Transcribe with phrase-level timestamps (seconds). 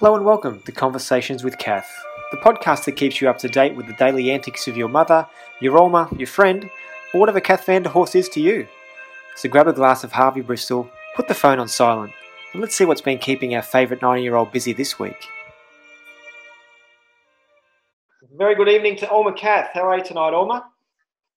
[0.00, 1.86] Hello and welcome to Conversations with Kath,
[2.30, 5.28] the podcast that keeps you up to date with the daily antics of your mother,
[5.60, 6.70] your Alma, your friend,
[7.12, 8.66] or whatever Kath Vanderhorst is to you.
[9.36, 12.14] So grab a glass of Harvey Bristol, put the phone on silent,
[12.54, 15.22] and let's see what's been keeping our favourite 90 year old busy this week.
[18.38, 19.68] Very good evening to Alma Kath.
[19.74, 20.64] How are you tonight, Alma?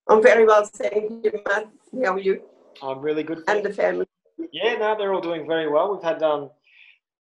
[0.07, 1.67] I'm very well, thank you, Matt.
[2.01, 2.41] How are you?
[2.81, 3.43] I'm really good.
[3.49, 4.05] And the family?
[4.53, 5.93] Yeah, no, they're all doing very well.
[5.93, 6.49] We've had um,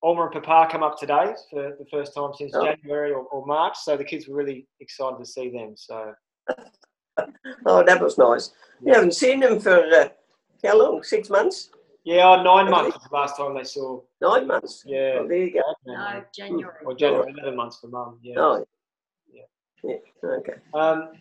[0.03, 2.63] Alma and Papa come up today for the first time since Oh.
[2.63, 5.73] January or, or March, so the kids were really excited to see them.
[5.75, 6.13] So
[7.65, 8.51] Oh, that was nice.
[8.83, 10.09] You haven't seen them for uh,
[10.63, 11.01] how long?
[11.03, 11.71] Six months?
[12.03, 13.99] yeah, oh, nine months was the last time they saw.
[14.21, 14.83] Nine months?
[14.85, 15.61] Yeah, Oh, there you go.
[15.85, 16.75] No, January.
[16.85, 18.19] or January, eleven months for Mum.
[18.21, 18.35] Yeah.
[18.37, 18.65] Oh,
[19.31, 19.43] Yeah.
[19.83, 19.95] yeah.
[20.23, 20.53] Okay.
[20.75, 21.11] Um,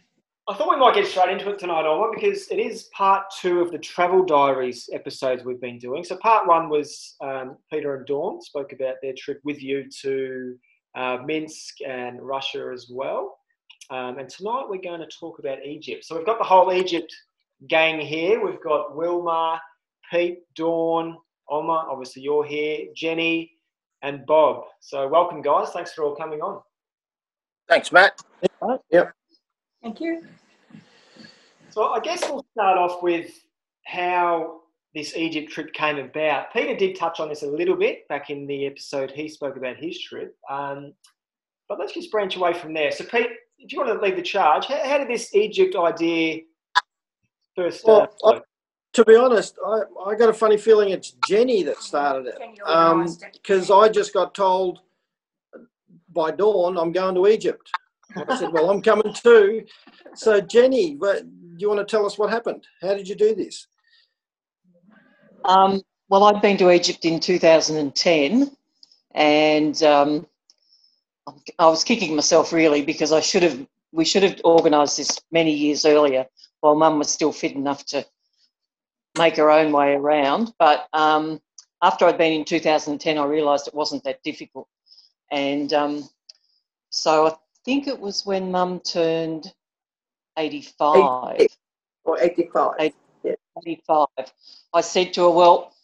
[0.48, 3.60] I thought we might get straight into it tonight, Alma, because it is part two
[3.60, 6.04] of the travel diaries episodes we've been doing.
[6.04, 10.56] So part one was um, Peter and Dawn spoke about their trip with you to
[10.96, 13.38] uh, Minsk and Russia as well.
[13.90, 16.04] Um, and tonight we're going to talk about Egypt.
[16.04, 17.12] So we've got the whole Egypt
[17.68, 18.44] gang here.
[18.44, 19.60] We've got Wilma,
[20.12, 21.16] Pete, Dawn,
[21.48, 23.50] Alma, obviously you're here, Jenny,
[24.02, 24.62] and Bob.
[24.78, 25.70] So welcome, guys.
[25.70, 26.60] Thanks for all coming on.
[27.68, 28.20] Thanks, Matt.
[29.86, 30.24] Thank you.
[31.70, 33.30] So I guess we'll start off with
[33.84, 34.62] how
[34.96, 36.52] this Egypt trip came about.
[36.52, 39.76] Peter did touch on this a little bit back in the episode he spoke about
[39.76, 40.34] his trip.
[40.50, 40.92] Um,
[41.68, 42.90] but let's just branch away from there.
[42.90, 43.28] So, Pete,
[43.60, 46.40] if you want to lead the charge, how, how did this Egypt idea
[47.54, 48.12] first start?
[48.24, 48.42] Well,
[48.94, 52.38] To be honest, I, I got a funny feeling it's Jenny that started it.
[52.40, 53.22] Jenny Um, it.
[53.34, 54.80] Because I just got told
[56.12, 57.70] by Dawn I'm going to Egypt.
[58.16, 59.64] I said, well, I'm coming too.
[60.14, 61.26] So, Jenny, do
[61.58, 62.66] you want to tell us what happened?
[62.80, 63.66] How did you do this?
[65.44, 68.50] Um, well, I'd been to Egypt in 2010,
[69.14, 70.26] and um,
[71.58, 73.66] I was kicking myself really because I should have.
[73.92, 76.26] We should have organised this many years earlier,
[76.60, 78.04] while Mum was still fit enough to
[79.16, 80.52] make her own way around.
[80.58, 81.40] But um,
[81.82, 84.68] after I'd been in 2010, I realised it wasn't that difficult,
[85.30, 86.08] and um,
[86.90, 87.34] so I
[87.66, 89.52] think it was when Mum turned
[90.38, 91.48] 85.
[92.04, 92.74] Or 85.
[92.78, 92.94] Eight.
[93.54, 94.06] 25.
[94.72, 95.74] I said to her, Well,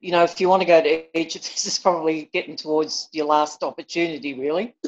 [0.00, 3.26] you know, if you want to go to Egypt, this is probably getting towards your
[3.26, 4.76] last opportunity, really.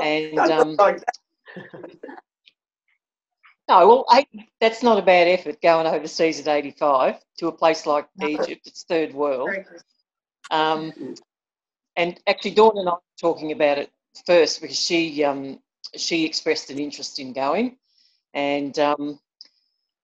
[0.00, 1.02] And um, Like
[3.68, 4.28] no, well, eight,
[4.60, 8.28] that's not a bad effort going overseas at 85 to a place like No.
[8.28, 8.66] Egypt.
[8.66, 9.50] It's third world.
[10.50, 10.92] Um,
[11.96, 13.90] and actually, Dawn and I were talking about it
[14.26, 15.58] first because she um,
[15.96, 17.76] she expressed an interest in going,
[18.34, 19.18] and um,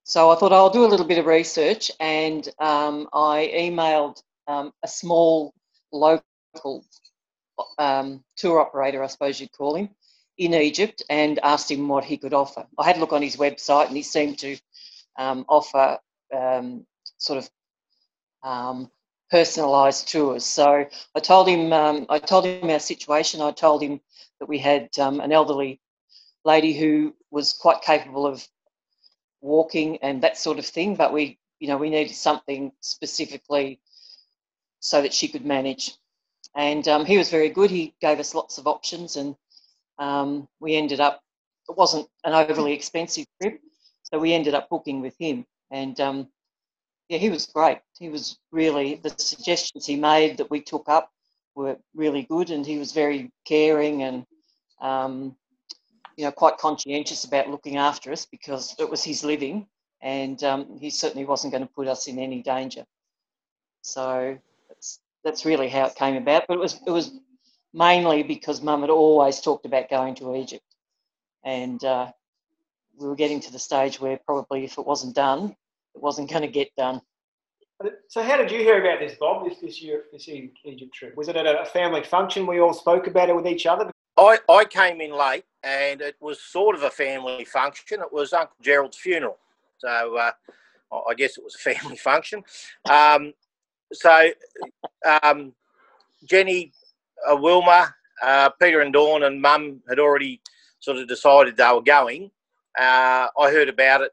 [0.05, 4.73] so I thought I'll do a little bit of research, and um, I emailed um,
[4.83, 5.53] a small
[5.93, 6.85] local
[7.79, 9.91] um, tour operator, I suppose you'd call him,
[10.37, 12.67] in Egypt, and asked him what he could offer.
[12.79, 14.57] I had a look on his website, and he seemed to
[15.19, 15.99] um, offer
[17.19, 17.51] sort of
[19.33, 20.45] personalised tours.
[20.45, 23.41] So I told him, um, I told him our situation.
[23.41, 24.01] I told him
[24.41, 25.81] that we had um, an elderly
[26.45, 28.47] lady who was quite capable of
[29.41, 33.81] walking and that sort of thing, but we, you know, we needed something specifically
[34.81, 35.95] so that she could manage.
[36.55, 37.71] And um, he was very good.
[37.71, 39.37] He gave us lots of options, and
[39.99, 41.23] um, we ended up.
[41.69, 43.61] It wasn't an overly expensive trip,
[44.03, 45.45] so we ended up booking with him.
[45.71, 46.29] And um,
[47.09, 47.79] yeah, he was great.
[47.99, 51.11] He was really the suggestions he made that we took up
[51.55, 54.27] were really good, and he was very caring and
[54.81, 55.35] um,
[56.17, 59.67] you know quite conscientious about looking after us because it was his living,
[60.03, 62.85] and um, he certainly wasn't going to put us in any danger.
[63.83, 66.45] So that's that's really how it came about.
[66.47, 67.13] But it was it was
[67.73, 70.65] mainly because Mum had always talked about going to Egypt,
[71.43, 72.13] and uh,
[72.99, 75.57] we were getting to the stage where probably if it wasn't done,
[75.95, 77.01] it wasn't going to get done.
[78.09, 79.49] So, how did you hear about this, Bob?
[79.49, 82.47] This this year, this Egypt trip was it at a family function?
[82.47, 83.91] We all spoke about it with each other.
[84.17, 88.01] I, I came in late and it was sort of a family function.
[88.01, 89.39] It was Uncle Gerald's funeral.
[89.79, 90.33] So uh,
[91.09, 92.43] I guess it was a family function.
[92.91, 93.33] Um,
[93.93, 94.31] so
[95.23, 95.53] um,
[96.25, 96.73] Jenny,
[97.31, 100.41] uh, Wilma, uh, Peter and Dawn and Mum had already
[100.81, 102.33] sort of decided they were going.
[102.79, 104.13] Uh, I heard about it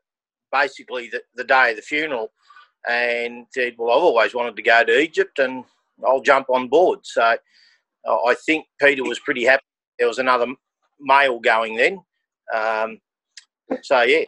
[0.61, 2.31] basically the, the day of the funeral
[2.87, 5.63] and said, well, I've always wanted to go to Egypt and
[6.05, 6.99] I'll jump on board.
[7.03, 7.35] So
[8.07, 9.63] uh, I think Peter was pretty happy
[9.97, 10.47] there was another
[10.99, 12.01] male going then.
[12.53, 12.99] Um,
[13.81, 14.25] so yeah,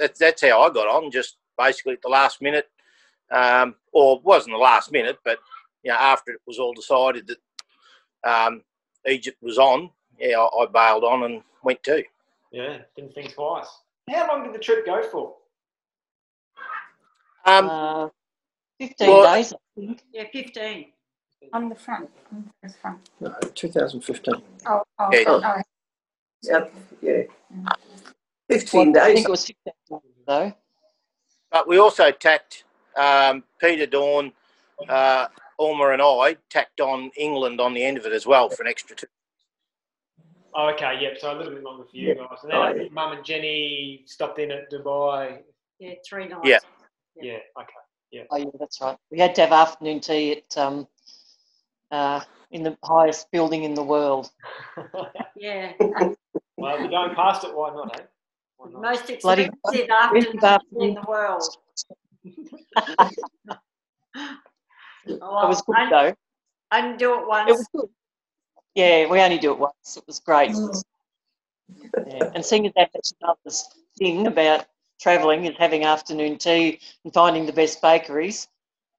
[0.00, 1.10] that's that's how I got on.
[1.10, 2.68] Just basically at the last minute,
[3.30, 5.38] um, or wasn't the last minute, but
[5.82, 8.62] you know after it was all decided that um,
[9.06, 12.04] Egypt was on, yeah, I, I bailed on and went too.
[12.52, 13.68] Yeah, didn't think twice.
[14.10, 15.36] How long did the trip go for?
[17.46, 18.08] Um, Uh,
[18.78, 20.02] 15 Well- days, I think.
[20.12, 20.92] Yeah, 15.
[21.52, 22.10] On the front.
[22.32, 23.10] On the front.
[23.20, 24.42] No, 2015.
[24.66, 25.24] Oh, oh, Yeah.
[25.26, 25.62] oh.
[26.42, 27.22] Yep, yeah.
[28.48, 30.52] 15 Well, I think it was 15 days, though.
[31.50, 32.64] but we also tacked
[32.96, 34.32] um, Peter Dawn,
[34.88, 35.28] uh,
[35.58, 38.68] Alma, and I tacked on England on the end of it as well for an
[38.68, 39.06] extra two.
[40.56, 41.18] Oh, okay, yep.
[41.18, 42.14] So a little bit longer for you Yeah.
[42.14, 42.38] guys.
[42.42, 42.88] And then Oh, yeah.
[42.92, 45.42] Mum and Jenny stopped in at Dubai.
[45.80, 46.40] Yeah, three nights.
[46.44, 46.58] Yeah.
[47.20, 48.26] Yeah, okay.
[48.30, 48.96] Oh, yeah, that's right.
[49.10, 50.86] We had to have afternoon tea at um,
[51.90, 52.20] uh,
[52.52, 54.30] in the highest building in the world.
[55.36, 55.72] Yeah.
[56.56, 58.04] well, if you're going past it, why not, eh?
[58.56, 58.82] Why not?
[58.82, 60.88] Most Bloody- expensive afternoon afternoon.
[60.88, 61.42] in the world.
[65.06, 66.14] It Oh, was good, I, though.
[66.70, 67.50] I didn't do it once.
[67.50, 67.88] It was good.
[68.74, 69.96] Yeah, we only do it once.
[69.96, 70.50] It was great.
[70.50, 70.82] Mm.
[72.06, 72.30] Yeah.
[72.34, 73.38] And seeing as that that's another
[73.98, 74.66] thing about
[75.00, 78.48] travelling is having afternoon tea and finding the best bakeries,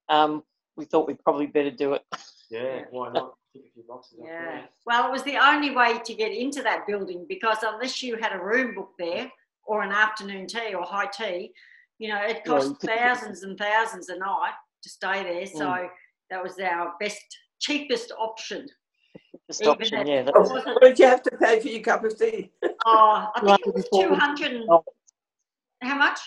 [0.10, 0.44] um,
[0.78, 2.04] we thought we'd probably better do it.
[2.50, 3.36] Yeah, why not?
[3.54, 4.62] Tick a few boxes off, Yeah.
[4.86, 8.34] Well, it was the only way to get into that building because unless you had
[8.34, 9.32] a room booked there
[9.66, 11.52] or an afternoon tea or high tea,
[11.98, 15.46] you know, it cost you could- thousands and thousands a night to stay there.
[15.48, 15.90] So Mm.
[16.30, 17.24] that was our best,
[17.60, 18.68] cheapest option.
[19.48, 20.24] Just Even option, yeah.
[20.24, 22.52] That's, wasn't- what did you have to pay for your cup of tea?
[22.88, 24.52] Oh, I think it was 200.
[24.54, 24.84] and- oh.
[25.82, 26.20] How much?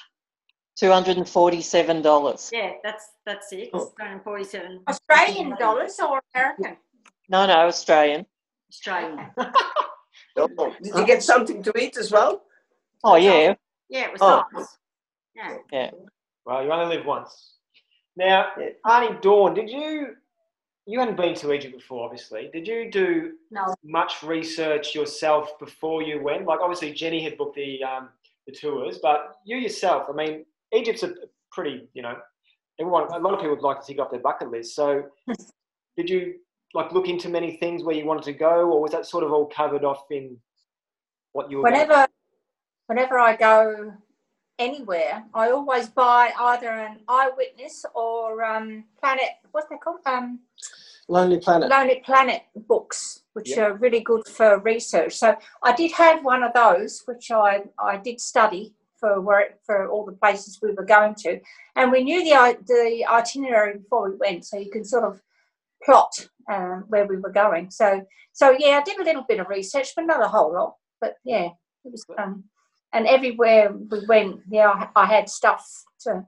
[0.81, 2.53] $247.
[2.53, 3.71] Yeah, that's that's it.
[3.73, 3.87] Oh.
[3.99, 6.77] 247 Australian dollars or American?
[7.29, 8.27] No, no, Australian.
[8.71, 9.31] Australian.
[10.41, 12.43] Oh, Did you get something to eat as well?
[13.03, 13.55] Oh, yeah.
[13.89, 14.45] Yeah, it was Oh.
[14.53, 14.79] nice.
[15.73, 15.91] Yeah.
[16.45, 17.55] Well, you only live once.
[18.17, 18.69] Now, Yeah.
[18.87, 20.15] Arnie Dawn, did you?
[20.89, 22.49] You hadn't been to Egypt before, obviously.
[22.51, 23.75] Did you do No.
[23.85, 26.47] much research yourself before you went?
[26.47, 28.09] Like, obviously, Jenny had booked the um,
[28.47, 31.13] the tours, but you yourself, I mean, Egypt's a
[31.53, 32.17] pretty, you know,
[32.81, 34.75] everyone, a lot of people would like to tick off their bucket list.
[34.75, 35.05] So,
[35.99, 36.37] did you
[36.73, 39.31] like look into many things where you wanted to go, or was that sort of
[39.31, 40.39] all covered off in
[41.33, 41.65] what you were?
[41.65, 42.07] Whenever,
[42.87, 43.93] whenever I go
[44.59, 49.31] anywhere, I always buy either an eyewitness or um, Planet.
[49.53, 50.01] What's they called?
[50.07, 50.41] Um,
[51.09, 51.71] Lonely Planet.
[51.71, 53.67] Lonely Planet books, which Yeah.
[53.67, 55.15] are really good for research.
[55.17, 59.89] So I did have one of those, which I, I did study for where, for
[59.89, 61.41] all the places we were going to,
[61.77, 65.23] and we knew the the itinerary before we went, so you can sort of
[65.85, 67.71] plot um, where we were going.
[67.71, 70.75] So so yeah, I did a little bit of research, but not a whole lot.
[71.01, 71.51] But yeah,
[71.85, 72.45] it was fun.
[72.93, 76.25] And everywhere we went, yeah, I, I had stuff to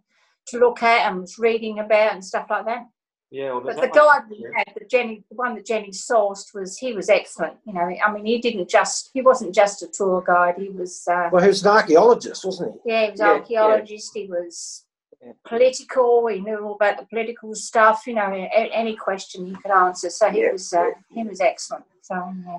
[0.47, 2.87] to look at and was reading about and stuff like that.
[3.31, 5.91] yeah, well, But the not much- guy we had, the Jenny, the one that Jenny
[5.91, 7.57] sourced was he was excellent.
[7.65, 10.57] You know, I mean, he didn't just he wasn't just a tour guide.
[10.59, 12.91] He was uh, Well, he was an archaeologist, wasn't he?
[12.91, 14.11] yeah, he was Yeah, archaeologist.
[14.15, 14.85] He was
[15.23, 15.33] Yeah.
[15.45, 16.27] political.
[16.27, 18.07] He knew all about the political stuff.
[18.07, 20.11] You know, any question he could answer.
[20.11, 21.85] So he Yeah, was uh, he was excellent.
[22.03, 22.15] So
[22.47, 22.59] yeah.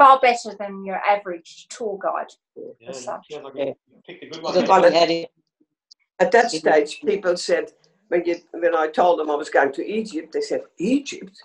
[0.00, 2.32] Far better than your average tour guide.
[2.56, 3.26] Yeah, as such.
[3.30, 3.64] sounds like Yeah.
[3.64, 3.74] you
[4.06, 4.54] picked good one.
[4.54, 4.90] Because there.
[4.90, 5.30] we had it.
[6.18, 7.72] At that stage, people said,
[8.08, 11.36] when, you, when I told them I was going to Egypt, they said, Egypt?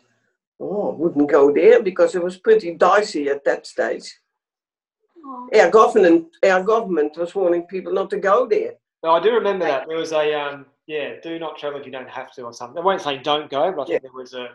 [0.60, 4.08] Oh, I wouldn't go there because it was pretty dicey at that stage.
[5.54, 8.76] Our government, our government was warning people not to go there.
[9.04, 9.88] No, I do remember that.
[9.88, 12.76] There was a um, yeah, do not travel if you don't have to, or something.
[12.76, 14.50] They weren't saying don't go, but I think there was a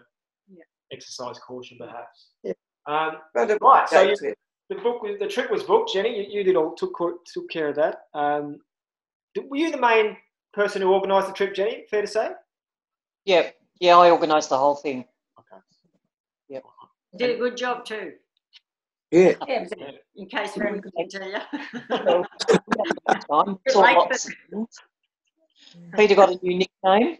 [0.48, 0.64] Yeah.
[0.92, 2.28] exercise caution, perhaps.
[2.42, 2.52] Yeah.
[2.86, 4.34] Um, But Right, so you-
[4.68, 5.92] the book, was, the trip was booked.
[5.92, 6.96] Jenny, you, you did all took
[7.26, 8.06] took care of that.
[8.14, 8.60] Um,
[9.48, 10.16] were you the main
[10.52, 11.86] person who organised the trip, Jenny?
[11.90, 12.30] Fair to say.
[13.24, 15.04] Yeah, yeah, I organised the whole thing.
[15.38, 16.60] Okay.
[17.16, 18.12] Did a good job too,
[19.10, 19.34] Yeah.
[19.48, 19.66] Yeah,
[20.14, 21.38] in case we couldn't tell you.
[21.90, 23.58] Time.
[23.66, 24.78] Good Saw like lots of things.
[25.96, 27.18] Peter got a new nickname.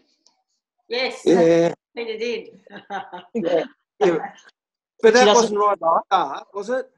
[0.87, 1.73] yes, Yeah.
[1.95, 2.61] Peter did.
[3.33, 3.65] Yeah.
[3.99, 4.17] yeah.
[5.01, 6.89] But that wasn't right at the start, was it?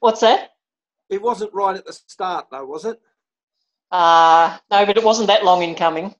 [0.00, 0.50] What's that?
[1.10, 3.00] It wasn't right at the start, though, was it?
[3.90, 6.14] Uh, no, but it wasn't that long in coming.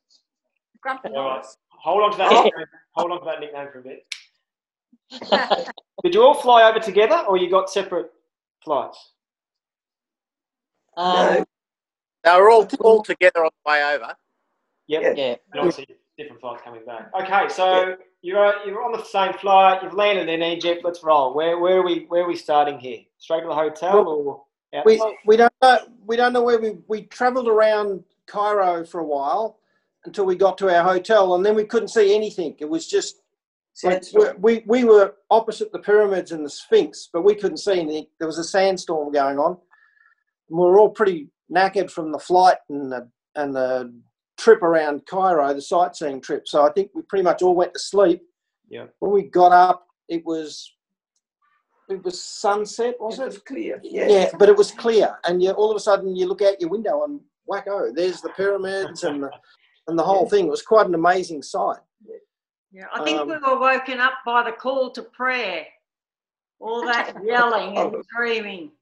[0.80, 1.46] grumpy All right.
[1.70, 2.30] Hold on to that.
[2.30, 2.66] Nickname.
[2.92, 4.06] Hold on to that nickname for a bit.
[6.04, 8.10] Did you all fly over together, or you got separate
[8.62, 9.12] flights?
[10.96, 11.44] Um,
[12.24, 14.14] They were all, all together on the way over.
[14.88, 15.16] Yep.
[15.16, 15.24] yeah.
[15.24, 15.86] And obviously
[16.18, 17.10] different flights coming back.
[17.20, 19.82] Okay, so you're uh, you're on the same flight.
[19.82, 20.82] You've landed in Egypt.
[20.84, 21.34] Let's roll.
[21.34, 23.00] Where where are we where are we starting here?
[23.18, 24.42] Straight to the hotel or
[24.74, 24.86] out?
[24.86, 25.78] We, we don't know.
[26.06, 29.58] We don't know where we we travelled around Cairo for a while
[30.04, 32.56] until we got to our hotel, and then we couldn't see anything.
[32.58, 33.22] It was just
[34.14, 38.06] Like, we, we were opposite the pyramids and the Sphinx, but we couldn't see anything.
[38.18, 39.52] There was a sandstorm going on.
[40.50, 43.94] And We were all pretty knackered from the flight and the, and the
[44.42, 46.48] trip around Cairo, the sightseeing trip.
[46.48, 48.22] So I think we pretty much all went to sleep.
[48.68, 48.86] Yeah.
[48.98, 50.74] When we got up, it was
[51.88, 53.26] it was sunset, was it it?
[53.26, 53.80] was clear.
[53.82, 54.34] Yeah, Yes.
[54.38, 57.04] but it was clear, and you all of a sudden you look out your window
[57.04, 59.30] and wacko, there's the pyramids and the
[59.88, 60.46] and the whole thing.
[60.46, 61.78] It was quite an amazing sight.
[62.74, 65.66] Yeah, I think Um, we were woken up by the call to prayer.
[66.58, 68.72] All that yelling and screaming.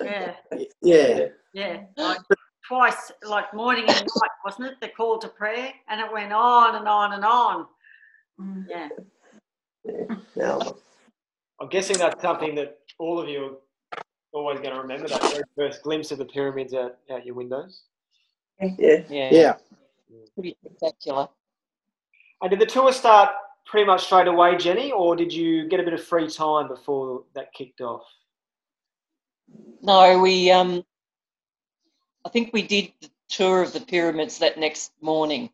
[0.00, 0.34] Yeah,
[0.82, 1.82] Yeah, yeah.
[1.96, 2.18] Like
[2.66, 4.80] twice, like morning and night, wasn't it?
[4.80, 7.66] The call to prayer, and it went on and on and on.
[8.40, 8.66] Mm.
[8.68, 8.88] Yeah.
[10.36, 10.78] No.
[11.60, 13.58] I'm guessing that's something that all of you
[13.96, 14.02] are
[14.32, 17.82] always going to remember that very first glimpse of the pyramids out, out your windows.
[18.60, 19.02] Yeah.
[19.08, 19.28] Yeah.
[19.30, 19.54] yeah.
[20.34, 21.28] Pretty spectacular.
[22.40, 23.30] And did the tour start
[23.66, 27.24] pretty much straight away, Jenny, or did you get a bit of free time before
[27.34, 28.02] that kicked off?
[29.82, 30.84] No, we um
[32.24, 35.50] I think we did the tour of the pyramids that next morning.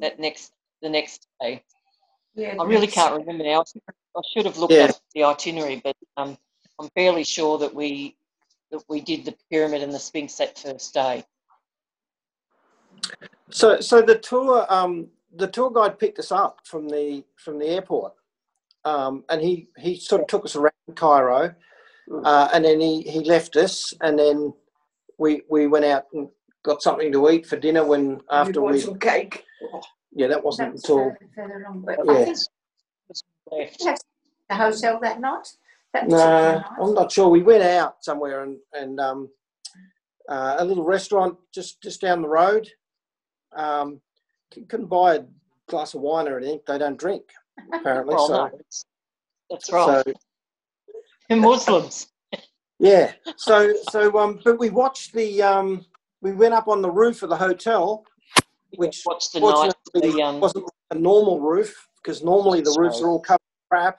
[0.00, 1.62] That next the next day.
[2.34, 3.64] Yeah, I really can't remember now.
[4.16, 4.86] I should have looked Yeah.
[4.86, 6.36] up the itinerary, but um,
[6.78, 8.16] I'm fairly sure that we
[8.70, 11.24] that we did the pyramid and the Sphinx that first day.
[13.50, 17.66] So, so the tour, um, the tour guide picked us up from the from the
[17.66, 18.12] airport,
[18.84, 21.54] um, and he he sort of took us around Cairo,
[22.24, 24.52] uh, and then he he left us, and then
[25.18, 26.28] we we went out and
[26.64, 29.44] got something to eat for dinner when after you want we some cake?
[30.12, 31.80] yeah that wasn't that's until further, further on.
[31.82, 32.12] But Yeah.
[33.52, 33.98] I think
[34.48, 35.48] the hotel that night.
[35.92, 36.64] That no, night.
[36.80, 39.28] I'm not sure we went out somewhere and and um,
[40.28, 42.68] uh, a little restaurant just just down the road.
[43.54, 44.00] Um,
[44.52, 45.24] c- couldn't buy a
[45.68, 46.60] glass of wine or anything.
[46.66, 47.22] They don't drink
[47.72, 48.14] apparently.
[48.16, 48.84] Well, so, no, that's,
[49.50, 50.04] that's right.
[50.06, 50.12] so
[51.28, 52.08] They're Muslims.
[52.78, 53.12] Yeah.
[53.36, 55.84] So so um, but we watched the um,
[56.20, 58.04] we went up on the roof of the hotel,
[58.76, 59.74] which the night.
[59.94, 63.98] The, um, wasn't a normal roof because normally the roofs are all covered with crap.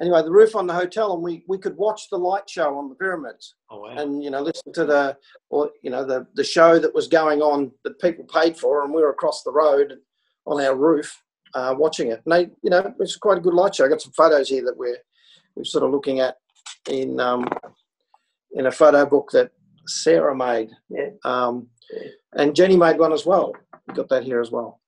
[0.00, 2.88] Anyway, the roof on the hotel, and we we could watch the light show on
[2.88, 3.88] the pyramids, Oh, wow.
[3.96, 5.16] and you know listen to the
[5.50, 8.94] or you know the the show that was going on that people paid for, and
[8.94, 9.98] we were across the road
[10.46, 11.22] on our roof
[11.54, 12.22] uh, watching it.
[12.24, 13.84] And they, you know, it was quite a good light show.
[13.84, 14.98] I got some photos here that we're
[15.54, 16.36] we're sort of looking at
[16.88, 17.46] in um,
[18.52, 19.50] in a photo book that
[19.86, 20.70] Sarah made.
[20.88, 21.10] Yeah.
[21.24, 21.68] Um,
[22.34, 23.52] and Jenny made one as well.
[23.86, 24.80] We got that here as well.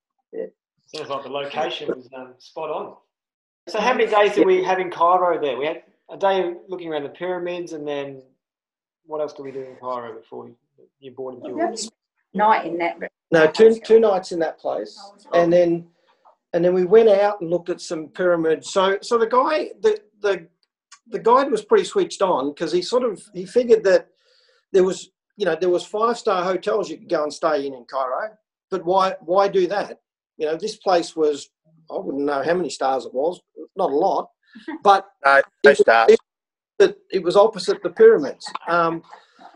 [0.95, 2.95] Sounds like the location was um, spot on.
[3.69, 5.57] So, how many days did we have in Cairo there?
[5.57, 8.23] We had a day looking around the pyramids, and then
[9.07, 10.57] what else did we do in Cairo before you,
[10.99, 11.63] you boarded We your?
[11.63, 11.95] only spent
[12.35, 12.99] a night in that.
[13.31, 15.01] No, two two nights in that place,
[15.33, 15.87] and then
[16.53, 18.71] and then we went out and looked at some pyramids.
[18.71, 20.47] So so the guy the the
[21.09, 24.09] the guide was pretty switched on because he sort of he figured that
[24.73, 27.75] there was you know there was five star hotels you could go and stay in
[27.75, 28.31] in Cairo,
[28.71, 30.01] but why why do that?
[30.39, 31.49] You know this place was
[31.91, 33.41] I wouldn't know how many stars it was,
[33.77, 34.29] not a lot,
[34.83, 36.11] but No, no It- stars.
[36.13, 36.21] it-
[36.79, 38.51] that it was opposite the pyramids.
[38.67, 39.03] Um,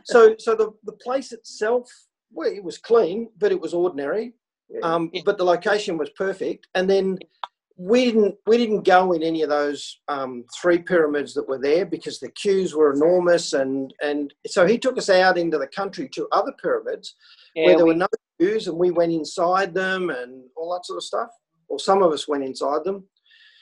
[0.05, 1.91] so, so the, the place itself,
[2.31, 4.35] well, it was clean, but it was ordinary.
[4.83, 5.23] Um, Yeah.
[5.25, 6.69] but the location was perfect.
[6.77, 7.19] And then
[7.79, 11.85] we didn't we didn't go in any of those um, three pyramids that were there
[11.85, 13.53] because the queues were enormous.
[13.53, 17.15] And and so he took us out into the country to other pyramids
[17.55, 18.07] where there we, were no
[18.39, 21.29] queues, and we went inside them and all that sort of stuff.
[21.69, 23.05] Or some of us went inside them.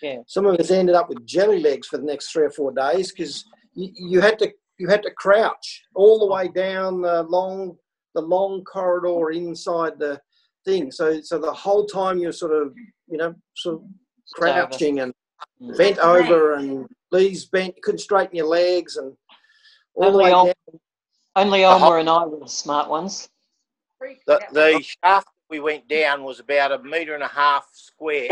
[0.00, 0.18] Yeah.
[0.26, 3.10] Some of us ended up with jelly legs for the next three or four days
[3.10, 3.44] because
[3.74, 7.76] you, you had to you had to crouch all the way down the long
[8.14, 10.20] the long corridor inside the
[10.64, 10.92] thing.
[10.92, 12.74] So so the whole time you're sort of
[13.08, 13.82] you know sort of
[14.32, 15.14] crouching and
[15.60, 15.76] Mm.
[15.76, 17.80] bent over and knees bent.
[17.82, 19.16] Couldn't straighten your legs and
[19.94, 20.54] all the only, way Al- down.
[21.36, 21.92] only Uh-huh.
[21.94, 23.28] And I were the smart ones.
[24.26, 28.30] The, the shaft we went down was about a metre and a half square,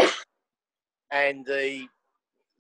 [1.11, 1.87] and the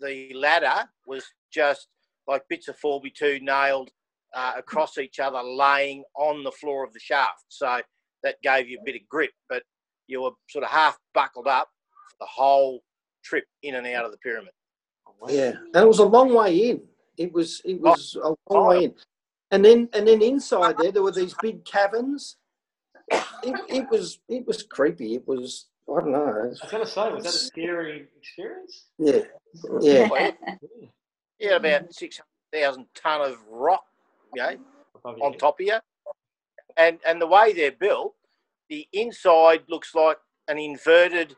[0.01, 1.89] the ladder was just
[2.27, 3.91] like bits of 4x2 nailed
[4.35, 7.45] uh, across each other, laying on the floor of the shaft.
[7.49, 7.81] So
[8.23, 9.62] that gave you a bit of grip, but
[10.07, 11.69] you were sort of half buckled up
[12.11, 12.83] for the whole
[13.23, 14.52] trip in and out of the pyramid.
[15.07, 16.83] Oh, yeah, and it was a long way in.
[17.17, 18.81] It was it oh, was a long way oh.
[18.81, 18.95] in,
[19.50, 22.37] and then and then inside there there were these big caverns.
[23.11, 25.14] It, it was it was creepy.
[25.14, 26.25] It was I don't know.
[26.25, 28.85] I was going to say, was that a scary experience?
[28.99, 29.23] Yeah,
[29.81, 33.85] yeah, Well, about 600,000 tonne of rock,
[34.35, 34.57] you know,
[34.95, 35.41] Above on head.
[35.41, 35.79] top of you.
[36.76, 38.14] And and the way they're built,
[38.71, 40.17] the inside looks like
[40.49, 41.37] an inverted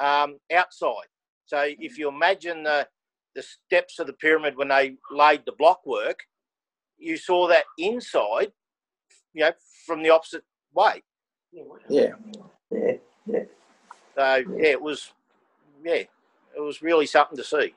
[0.00, 1.08] um, outside.
[1.46, 2.86] So if you imagine the
[3.34, 6.20] the steps of the pyramid when they laid the block work,
[6.96, 8.50] you saw that inside,
[9.32, 9.52] you know,
[9.86, 10.42] from the opposite
[10.74, 11.02] way.
[11.52, 11.62] Yeah.
[12.70, 12.92] Yeah.
[13.26, 13.44] Yeah.
[14.16, 15.12] So yeah, it was,
[15.84, 16.10] yeah, it
[16.56, 17.74] was really something to see.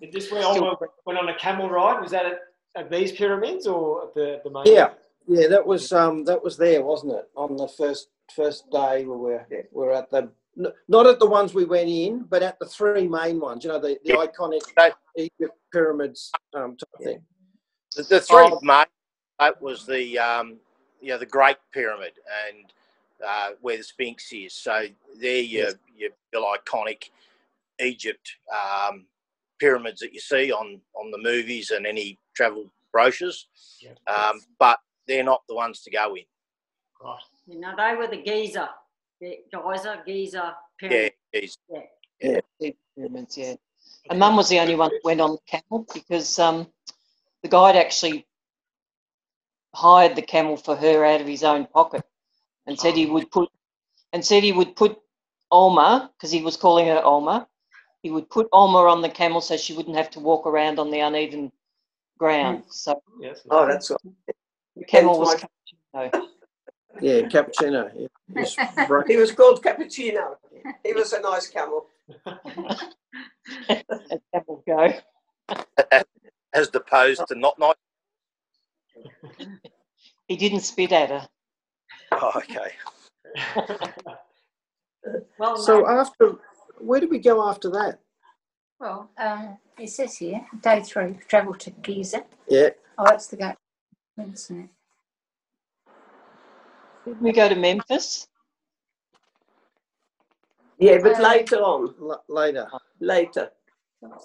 [0.00, 2.00] Is this where Olma went on a camel ride?
[2.02, 2.38] Was that at,
[2.76, 4.64] at these pyramids or at the, the main?
[4.66, 4.90] Yeah.
[5.28, 7.28] Yeah, that was um that was there, wasn't it?
[7.36, 10.30] On the first first day we were we were at the
[10.88, 13.64] not at the ones we went in, but at the three main ones.
[13.64, 14.26] You know, the, the Yeah.
[14.26, 14.60] iconic.
[15.16, 17.22] Egypt pyramids um type thing.
[17.96, 18.58] The, the three Oh.
[18.62, 18.86] main
[19.38, 20.58] that was the um,
[21.00, 22.12] you know the Great Pyramid
[22.48, 22.72] and
[23.26, 24.54] uh, where the Sphinx is.
[24.54, 24.86] So
[25.20, 25.74] they're your Yes.
[25.96, 27.10] your, your iconic
[27.80, 29.06] Egypt um,
[29.58, 33.46] pyramids that you see on on the movies and any travel brochures.
[33.80, 33.92] Yeah.
[34.06, 34.78] Um, but
[35.12, 36.24] they're not the ones to go in.
[37.02, 37.18] Right.
[37.46, 38.70] You know, they were the Giza,
[39.20, 41.12] the Giza, Giza Yeah, pyramid.
[41.32, 41.56] it's-
[42.60, 43.54] the pyramids, yeah.
[44.08, 46.66] And Mum was the only one that went on the camel because um,
[47.42, 48.26] the guide actually
[49.74, 52.04] hired the camel for her out of his own pocket,
[52.66, 53.50] and said he would put
[54.12, 54.98] and said he would put
[55.52, 57.46] Olma because he was calling her Olma.
[58.02, 60.90] He would put Olma on the camel so she wouldn't have to walk around on
[60.90, 61.50] the uneven
[62.18, 62.64] ground.
[62.68, 63.40] So Yes.
[63.50, 63.98] Oh, that's all.
[64.76, 65.44] The camel was Hence
[65.94, 66.24] cappuccino.
[67.00, 67.90] Yeah, cappuccino.
[67.96, 68.42] Yeah.
[68.42, 70.36] Just bro- He was called Cappuccino.
[70.84, 71.86] He was a nice camel.
[73.68, 73.80] as
[74.32, 74.92] camels go.
[76.52, 77.74] as opposed to not nice.
[80.28, 81.28] He didn't spit at her.
[82.12, 82.72] Oh, okay.
[85.36, 86.34] Well, So no, after
[86.78, 87.98] where did we go after that?
[88.78, 92.24] Well, um, it says here, day three, travel to Giza.
[92.48, 92.70] Yeah.
[92.98, 93.54] Oh, that's the go.
[94.18, 94.70] Isn't?
[97.04, 98.28] Didn't we go to Memphis?
[100.78, 102.68] Yeah, but later on, L- later.
[103.00, 103.50] later.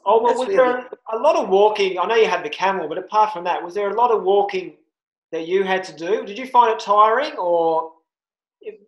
[0.06, 2.00] Oh, well, That's was really- there a lot of walking?
[2.00, 4.24] I know you had the camel, but apart from that, was there a lot of
[4.24, 4.78] walking
[5.32, 6.26] that you had to do?
[6.26, 7.94] Did you find it tiring, or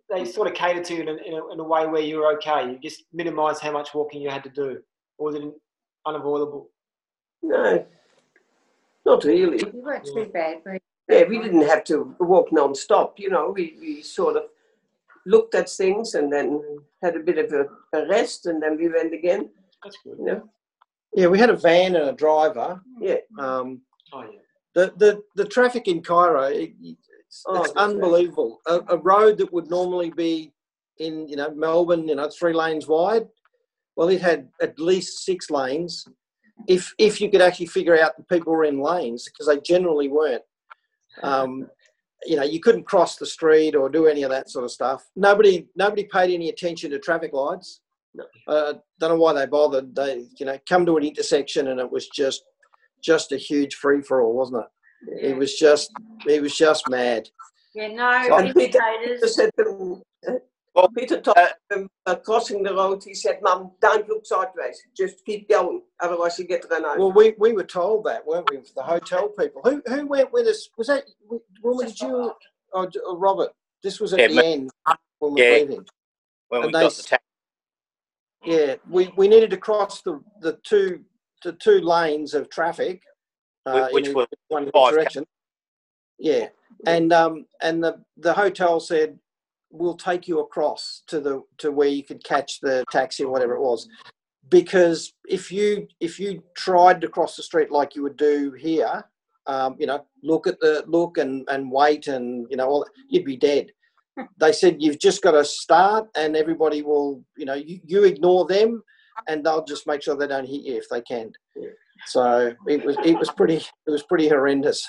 [0.08, 2.16] they sort of catered to you in a, in a, in a way where you
[2.18, 2.72] were okay?
[2.72, 4.82] You just minimised how much walking you had to do,
[5.18, 5.44] or was it
[6.04, 6.70] unavoidable?
[7.42, 7.86] No,
[9.06, 9.62] not really.
[9.72, 10.60] We weren't too bad.
[10.66, 10.79] We,
[11.10, 13.18] Yeah, we didn't have to walk non-stop.
[13.18, 14.44] You know, we, we sort of
[15.26, 16.62] looked at things and then
[17.02, 17.66] had a bit of a,
[17.98, 19.50] a rest, and then we went again.
[19.82, 20.16] That's good.
[20.18, 20.50] You know,
[21.14, 22.80] Yeah, we had a van and a driver.
[23.00, 23.16] yeah.
[23.38, 24.40] Um, Oh yeah.
[24.74, 28.60] the, the, the traffic in Cairo, it, it's, Oh, it's unbelievable.
[28.66, 30.52] A, a road that would normally be
[30.98, 33.28] in, you know, Melbourne, you know, three lanes wide.
[33.96, 36.06] Well, it had at least six lanes.
[36.68, 40.08] If if you could actually figure out the people were in lanes, because they generally
[40.08, 40.42] weren't.
[41.22, 41.66] Um,
[42.24, 45.04] you know, you couldn't cross the street or do any of that sort of stuff.
[45.16, 47.80] Nobody nobody paid any attention to traffic lights.
[48.14, 48.24] No.
[48.48, 49.94] Uh, don't know why they bothered.
[49.94, 52.42] They, you know, come to an intersection and it was just
[53.02, 55.28] just a huge free for all, wasn't it?
[55.30, 55.90] It was just
[56.26, 57.28] it was just mad.
[57.74, 59.20] yeah, no So- And Peter- indicators.
[59.20, 60.32] Peter said to him, uh,
[60.74, 61.36] Well, Peter told
[61.70, 63.02] him uh, crossing the road.
[63.04, 64.80] He said, "Mum, don't look sideways.
[64.96, 65.82] Just keep going.
[66.00, 69.28] Otherwise, you get run over." Well, we, we were told that, weren't we, the hotel
[69.28, 69.62] people?
[69.64, 70.68] Who who went with us?
[70.78, 71.04] Was that
[71.62, 71.86] woman?
[71.88, 72.32] Did you
[72.72, 73.50] or, or Robert?
[73.82, 74.70] This was at Yeah, the me- end
[75.18, 75.54] when we were Yeah.
[75.60, 75.86] leaving.
[76.48, 77.24] When we they got the s- taxi.
[78.44, 81.00] Yeah, we, we needed to cross the, the two
[81.44, 83.02] the two lanes of traffic,
[83.66, 85.26] uh, Which in were one each five direction.
[86.18, 86.48] Yeah,
[86.86, 89.18] and um and the the hotel said
[89.70, 93.54] we'll take you across to the to where you could catch the taxi or whatever
[93.54, 93.88] it was,
[94.48, 99.04] because if you if you tried to cross the street like you would do here,
[99.46, 102.92] um, you know, look at the look and and wait and you know all that,
[103.08, 103.70] you'd be dead.
[104.38, 108.44] They said you've just got to start, and everybody will, you know, you, you ignore
[108.44, 108.82] them,
[109.28, 111.32] and they'll just make sure they don't hit you if they can.
[112.06, 114.86] So it was it was pretty it was pretty horrendous.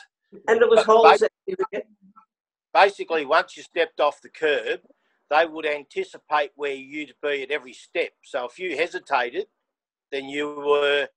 [0.47, 1.83] and there was But- holes everywhere.
[2.73, 4.81] Basically, once you stepped off the curb,
[5.29, 8.11] they would anticipate where you'd be at every step.
[8.23, 9.47] So if you hesitated,
[10.11, 11.07] then you were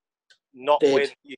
[0.54, 0.92] not Dead.
[0.92, 1.36] where you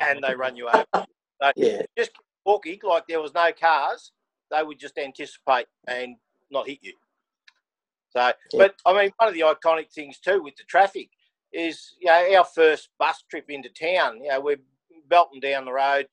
[0.00, 0.84] and they run you over.
[0.94, 1.04] So
[1.56, 2.12] Yeah, just
[2.44, 4.12] walking like there was no cars.
[4.50, 6.16] They would just anticipate and
[6.50, 6.92] not hit you.
[8.10, 11.08] So, but I mean, one of the iconic things too with the traffic
[11.52, 14.22] is, you know, our first bus trip into town.
[14.22, 14.60] You know, we're
[15.08, 16.06] belting down the road.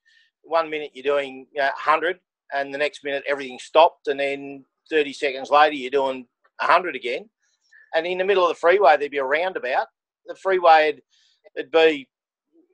[0.43, 2.19] One minute you're doing you know, 100,
[2.53, 6.25] and the next minute everything stopped, and then 30 seconds later you're doing
[6.59, 7.29] 100 again.
[7.95, 9.87] And in the middle of the freeway there'd be a roundabout.
[10.27, 10.99] The freeway
[11.55, 12.07] would be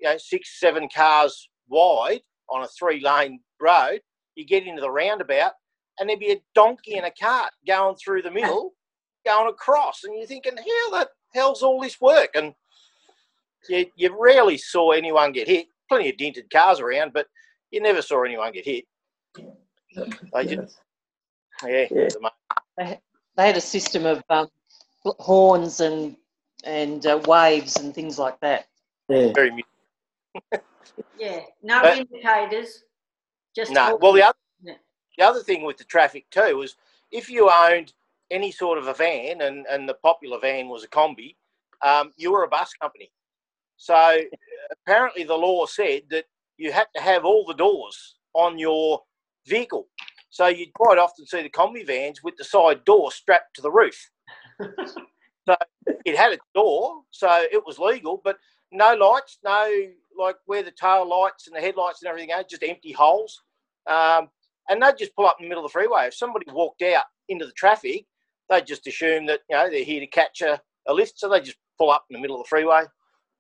[0.01, 4.01] you know six, seven cars wide on a three-lane road.
[4.35, 5.53] You get into the roundabout,
[5.99, 8.73] and there'd be a donkey and a cart going through the middle,
[9.25, 12.31] going across, and you're thinking, how the hell's all this work?
[12.35, 12.53] And
[13.69, 15.67] you, you rarely saw anyone get hit.
[15.89, 17.27] Plenty of dented cars around, but
[17.71, 18.85] you never saw anyone get hit.
[20.34, 20.79] They just,
[21.63, 21.88] yeah, Yeah.
[21.91, 22.17] it's.
[23.38, 24.47] They had a system of um,
[25.03, 26.15] horns and
[26.63, 28.67] and uh, waves and things like that.
[29.10, 29.31] Yeah.
[29.34, 29.62] very mu-
[31.19, 32.84] Yeah, no But- indicators.
[33.55, 34.73] Just No, talk- well, the other, Yeah.
[35.17, 36.75] the other thing with the traffic too was
[37.12, 37.93] if you owned
[38.31, 41.36] any sort of a van, and, and the popular van was a Kombi,
[41.84, 43.12] um, you were a bus company.
[43.77, 44.21] So
[44.71, 46.25] apparently the law said that
[46.58, 49.03] you had to have all the doors on your
[49.47, 49.88] vehicle.
[50.29, 53.71] So you'd quite often see the Kombi vans with the side door strapped to the
[53.71, 54.10] roof.
[54.60, 55.55] so
[56.05, 58.38] it had a door, so it was legal, but
[58.71, 59.71] no lights, no
[60.17, 63.41] like where the tail lights and the headlights and everything are, just empty holes.
[63.88, 64.29] Um,
[64.69, 66.08] and they'd just pull up in the middle of the freeway.
[66.08, 68.05] If somebody walked out into the traffic,
[68.49, 71.39] they'd just assume that you know they're here to catch a, a lift, so they
[71.39, 72.84] just pull up in the middle of the freeway.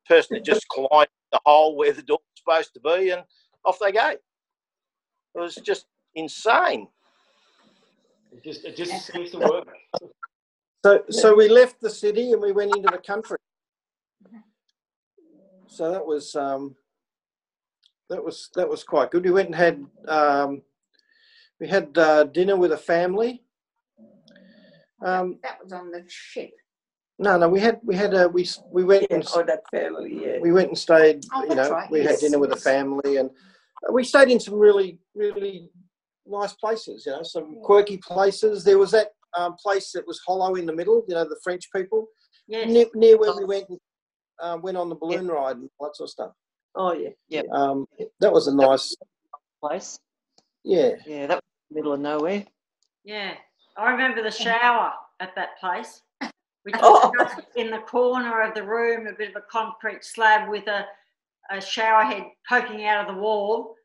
[0.07, 3.23] Person would just climb the hole where the door's supposed to be, and
[3.65, 4.09] off they go.
[4.11, 6.87] It was just insane.
[8.31, 9.67] It just it just seems to work.
[10.85, 13.37] So, so we left the city and we went into the country.
[15.67, 16.75] So that was um,
[18.09, 19.25] that was that was quite good.
[19.25, 20.61] We went and had um,
[21.59, 23.43] we had uh, dinner with a family.
[25.03, 26.51] Um, That was on the ship.
[27.19, 30.19] no, no, we had we had a we we went Yeah, and oh, that family,
[30.23, 30.39] yeah.
[30.41, 31.25] we went and stayed.
[31.33, 33.29] Oh, you that's know, right, we had dinner with a family and
[33.91, 35.69] we stayed in some really really
[36.27, 37.05] nice places.
[37.05, 38.63] You know, some quirky places.
[38.63, 41.03] There was that um, place that was hollow in the middle.
[41.07, 42.07] You know, the French people
[42.47, 42.69] Yes.
[42.69, 43.65] near, near where we went
[44.39, 46.31] uh, went on the balloon ride and all that sort of stuff.
[46.75, 47.09] Oh, yeah.
[47.29, 47.41] Yeah.
[47.51, 47.87] Um,
[48.19, 48.95] that was a nice,
[49.61, 49.97] Place.
[50.63, 50.91] yeah.
[51.07, 52.45] Yeah, that was in the middle of nowhere.
[53.05, 53.33] Yeah,
[53.77, 56.01] I remember the shower at that place,
[56.63, 57.09] which Oh.
[57.17, 60.67] was just in the corner of the room, a bit of a concrete slab with
[60.67, 60.85] a,
[61.49, 63.75] a shower head poking out of the wall,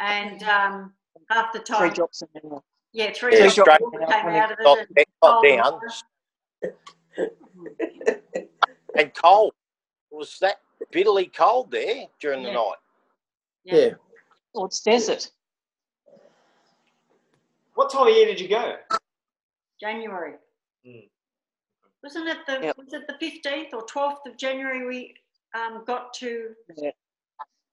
[0.00, 0.92] and um,
[1.30, 2.62] half the Three time, drops an hour.
[2.92, 5.08] yeah, three Yeah, drops straight of water came out of Top, it.
[5.22, 5.82] top and down cold
[8.96, 9.52] and cold.
[10.12, 10.56] It was that
[10.92, 12.74] bitterly cold there during the night.
[13.64, 13.90] Yeah.
[14.54, 15.30] Oh, it's desert.
[17.74, 18.76] What time of year did you go?
[19.80, 20.34] January.
[20.86, 21.08] Mm.
[22.02, 22.76] Wasn't it the Yep.
[22.78, 25.14] was it the fifteenth or twelfth of January we
[25.54, 26.90] um, got to Yeah.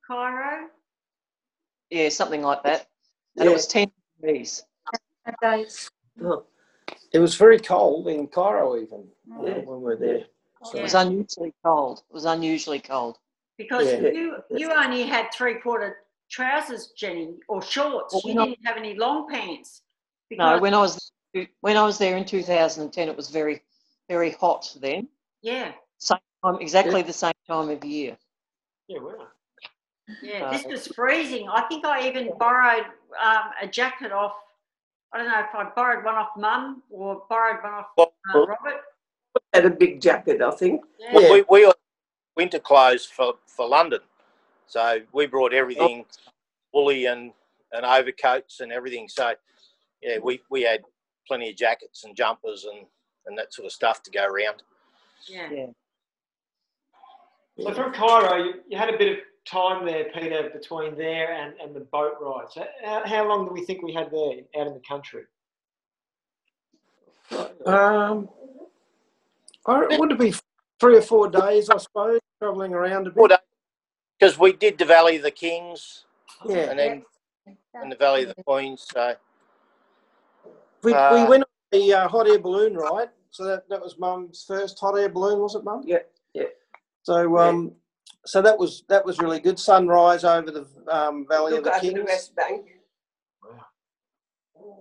[0.08, 0.70] Cairo?
[1.90, 2.88] Yeah, something like that.
[3.38, 3.52] And Yeah.
[3.52, 4.66] it was 10 degrees.
[5.42, 5.90] Days.
[6.24, 6.46] Oh,
[7.14, 9.54] It was very cold in Cairo, even you know, Yeah.
[9.60, 10.26] when we were there.
[10.64, 12.04] So, It was unusually cold.
[12.10, 13.18] It was unusually cold.
[13.58, 14.00] Because Yeah.
[14.10, 18.14] you you only had three quarter trousers, Jenny, or shorts.
[18.14, 19.84] Well, you not- didn't have any long pants.
[20.32, 21.12] No, when I was
[21.62, 23.64] when I was there in 2010, it was very,
[24.10, 25.08] very hot then.
[25.42, 28.18] yeah, Same time, exactly the same time of year.
[28.88, 29.28] Yeah, wow.
[30.22, 31.48] yeah, Uh, this was freezing.
[31.48, 32.86] I think I even borrowed
[33.20, 34.36] um, a jacket off.
[35.14, 38.40] I don't know if I borrowed one off Mum or borrowed one off Well, uh,
[38.46, 38.82] Robert.
[39.54, 40.82] had a big jacket, I think.
[41.00, 41.20] Yeah.
[41.20, 41.32] Yeah.
[41.32, 41.74] we, we all
[42.38, 44.00] winter clothes for, for London.
[44.68, 46.06] So we brought everything
[46.74, 47.34] woolly and,
[47.74, 49.10] and overcoats and everything.
[49.10, 49.34] So
[50.02, 50.82] yeah, we, we had
[51.28, 52.86] plenty of jackets and jumpers and,
[53.26, 54.64] and that sort of stuff to go around.
[55.28, 55.50] yeah.
[55.52, 55.66] Yeah.
[57.60, 61.54] So from Cairo, you, you had a bit of time there, Peter, between there and,
[61.62, 62.46] and the boat ride.
[62.52, 65.24] So how, how long do we think we had there out in the country?
[67.66, 68.30] um,
[69.66, 70.34] I, would it be
[70.80, 73.40] three or four days, I suppose, travelling around a Four bit?
[74.20, 76.06] Because we did the Valley of the Kings
[76.48, 76.70] Yeah.
[76.70, 77.06] and then
[77.74, 78.86] and the Valley of the Queens.
[78.92, 79.16] So
[80.84, 83.10] We, we Uh, went on the uh, hot air balloon ride.
[83.30, 85.84] So that, that was Mum's first hot air balloon, was it, Mum?
[85.86, 86.00] Yeah,
[86.34, 86.46] yeah.
[87.04, 87.72] So um,
[88.26, 89.60] so that was that was really good.
[89.60, 92.68] Sunrise over the um, Valley Look of the out to the Kings, West Bank.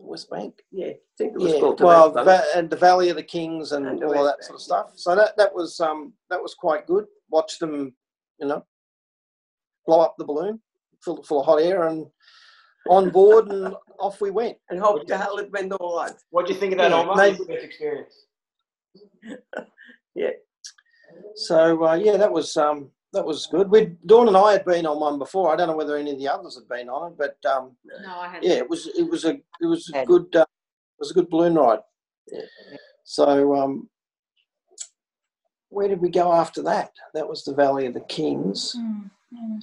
[0.03, 0.55] West Bank.
[0.71, 3.23] Yeah, I think it was Yeah, called well, West va- and the Valley of the
[3.23, 4.91] Kings and, And the all of West that sort of stuff.
[4.97, 7.07] So that that was um that was quite good.
[7.31, 7.95] Watch them,
[8.39, 8.65] you know,
[9.87, 10.61] blow up the balloon,
[11.05, 12.07] fill it full of hot air, and
[12.89, 14.57] on board, and off we went.
[14.69, 16.13] And hope to hell it went all right.
[16.31, 17.17] What do you think of that, Yeah, Omar?
[17.17, 18.15] maybe- Best experience.
[20.17, 20.31] Yeah.
[21.37, 23.71] So uh, yeah, that was um that was good.
[23.71, 25.53] We Dawn and I had been on one before.
[25.53, 28.21] I don't know whether any of the others had been on it, but um No,
[28.21, 28.45] I hadn't.
[28.49, 31.29] yeah, it was it was a it was a good uh, it was a good
[31.31, 31.81] balloon ride.
[32.31, 32.41] Yeah.
[33.05, 33.89] So um,
[35.71, 36.93] where did we go after that?
[37.15, 38.77] That was the Valley of the Kings.
[38.79, 39.61] Mm, mm.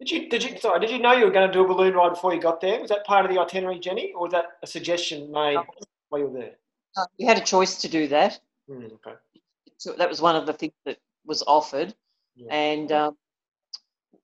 [0.00, 1.94] Did you did you sorry, did you know you were going to do a balloon
[1.94, 2.80] ride before you got there?
[2.80, 5.56] Was that part of the itinerary, Jenny, or was that a suggestion made
[6.10, 6.52] while you were there?
[6.96, 8.38] Uh, We had a choice to do that.
[8.68, 9.16] Mm, okay.
[9.78, 11.94] So that was one of the things that was offered,
[12.36, 12.54] Yeah.
[12.54, 13.16] and um,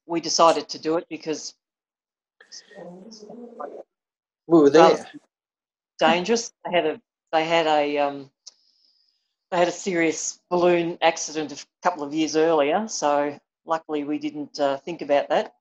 [0.06, 1.54] we decided to do it because
[4.46, 5.06] We were there.
[5.98, 6.52] dangerous.
[6.64, 7.00] They had a
[7.32, 8.30] they had a um,
[9.50, 14.60] they had a serious balloon accident a couple of years earlier, so luckily we didn't
[14.60, 15.54] uh, think about that.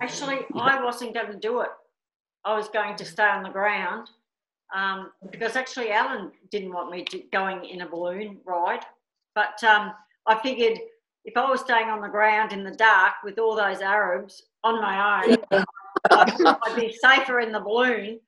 [0.00, 1.70] Actually, I wasn't going to do it.
[2.44, 4.10] I was going to stay on the ground
[4.74, 8.84] um, because actually Alan didn't want me to going in a balloon ride.
[9.34, 9.92] But um,
[10.26, 10.78] I figured
[11.24, 14.80] if I was staying on the ground in the dark with all those Arabs on
[14.80, 15.38] my own,
[16.10, 18.20] I'd, I'd be safer in the balloon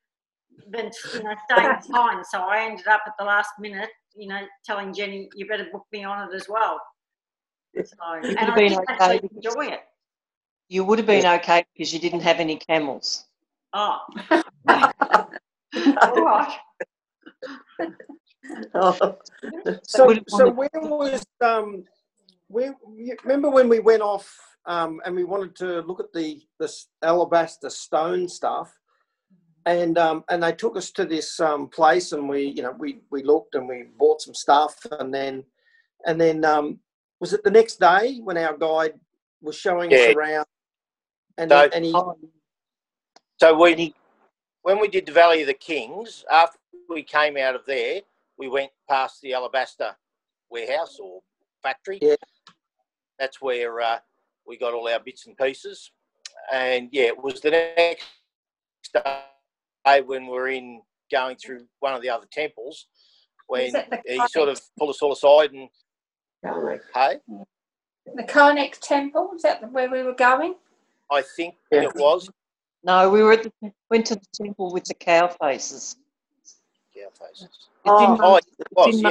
[0.71, 2.25] than you know staying behind.
[2.27, 5.87] So I ended up at the last minute, you know, telling Jenny, "You better book
[5.93, 6.81] me on it as well."
[7.75, 9.81] So, and I been did okay enjoy it.
[10.69, 13.25] You would have been okay because you didn't have any camels.
[13.73, 14.01] Oh,
[14.69, 16.59] all right.
[18.75, 19.17] Oh,
[19.83, 21.85] So, Would- so where was um,
[22.55, 24.37] You remember when we went off
[24.67, 28.73] um, and we wanted to look at the this alabaster stone stuff,
[29.67, 33.01] and um, and they took us to this um, place, and we you know we
[33.11, 35.45] we looked and we bought some stuff, and then
[36.07, 36.81] and then um,
[37.21, 38.95] was it the next day when our guide
[39.43, 39.99] was showing Yeah.
[39.99, 40.47] us around,
[41.39, 41.93] and So- and he
[43.41, 43.95] So we, he,
[44.63, 48.01] when we did the Valley of the Kings, after we came out of there,
[48.39, 49.97] we went past the Alabaster
[50.51, 51.21] warehouse or
[51.63, 51.99] factory.
[52.03, 52.15] Yeah.
[53.19, 53.99] That's where uh,
[54.47, 55.91] we got all our bits and pieces.
[56.53, 58.05] And yeah, it was the next
[58.93, 62.87] day when we we're in going through one of the other temples
[63.47, 65.69] when that the he sort of pulled us all aside and
[66.95, 67.19] hey,
[68.17, 70.55] The Karnak Temple, is that where we were going?
[71.11, 71.83] I think Yeah.
[71.83, 72.31] it was.
[72.83, 73.53] no, we were at the,
[73.91, 75.97] went to the temple with the cow faces.
[76.95, 77.45] Yeah, faces.
[77.45, 78.05] It's Oh.
[78.15, 79.11] in, Oh, Mum's- it it's was, in yeah.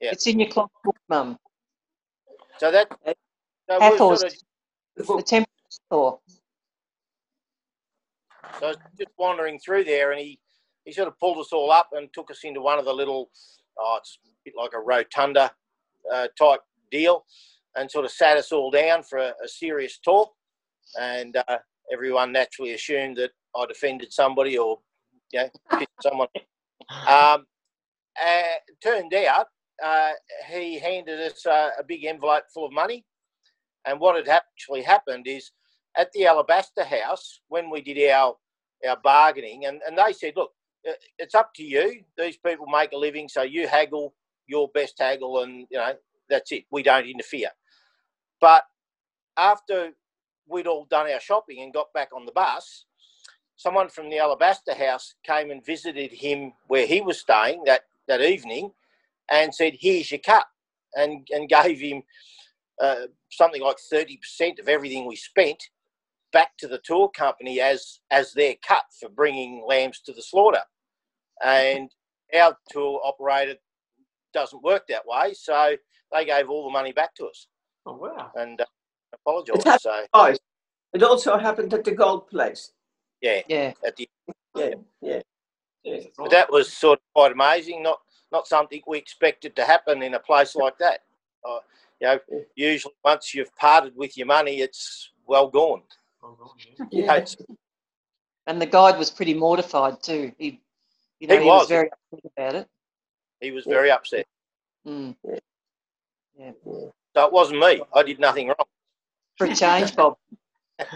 [0.00, 0.10] Yeah.
[0.12, 1.38] It's in your cloth book, Mum.
[2.58, 6.18] So that we were sort of the temple store.
[8.60, 10.38] So I was just wandering through there, and he,
[10.84, 13.30] he sort of pulled us all up and took us into one of the little,
[13.78, 15.50] oh, it's a bit like a rotunda
[16.12, 17.24] uh, type deal,
[17.76, 20.32] and sort of sat us all down for a, a serious talk.
[21.00, 21.58] And uh,
[21.92, 24.78] everyone naturally assumed that I'd offended somebody or,
[25.32, 26.28] you know, someone.
[27.08, 27.46] Um,
[28.22, 28.42] uh,
[28.82, 29.46] turned out
[29.82, 30.12] uh,
[30.50, 33.04] he handed us uh, a big envelope full of money.
[33.86, 35.50] And what had actually happened is
[35.96, 38.36] at the Alabaster House, when we did our
[38.86, 40.52] our bargaining, and, and they said, look,
[41.18, 42.02] it's up to you.
[42.18, 44.14] These people make a living, so you haggle
[44.46, 45.94] your best haggle, and you know
[46.28, 46.64] that's it.
[46.70, 47.50] We don't interfere.
[48.40, 48.64] But
[49.36, 49.90] after
[50.46, 52.84] we'd all done our shopping and got back on the bus,
[53.56, 58.20] someone from the Alabaster House came and visited him where he was staying that that
[58.20, 58.72] evening,
[59.30, 60.46] and said, "Here's your cut,"
[60.94, 62.02] and and gave him
[62.80, 65.62] uh, something like thirty percent of everything we spent
[66.32, 70.62] back to the tour company as as their cut for bringing lambs to the slaughter.
[71.44, 71.90] And
[72.38, 73.56] our tour operator
[74.32, 75.76] doesn't work that way, so
[76.12, 77.46] they gave all the money back to us
[77.86, 78.30] Oh wow.
[78.34, 78.64] and uh,
[79.12, 79.80] It apologised.
[79.80, 80.38] So Guys,
[80.92, 82.72] it also happened at the gold place.
[83.20, 83.72] yeah, Yeah.
[83.84, 84.08] at the,
[84.56, 85.20] Yeah, yeah.
[85.84, 87.82] Yes, that's but that was sort of quite amazing.
[87.82, 87.98] Not
[88.34, 91.00] not something we expected to happen in a place like that.
[91.48, 91.58] Uh,
[92.00, 92.18] you know,
[92.56, 95.82] usually once you've parted with your money, it's well gone.
[96.22, 96.84] Yeah.
[96.90, 97.24] You know,
[98.46, 100.32] And the guide was pretty mortified too.
[100.38, 100.60] He,
[101.20, 101.60] you know, He he, was.
[101.62, 101.68] was.
[101.68, 102.68] very upset about it.
[103.40, 104.26] he was very upset.
[104.86, 105.14] Mm.
[107.14, 107.82] So it wasn't me.
[107.94, 108.66] I did nothing wrong.
[109.38, 110.16] For a change, Bob.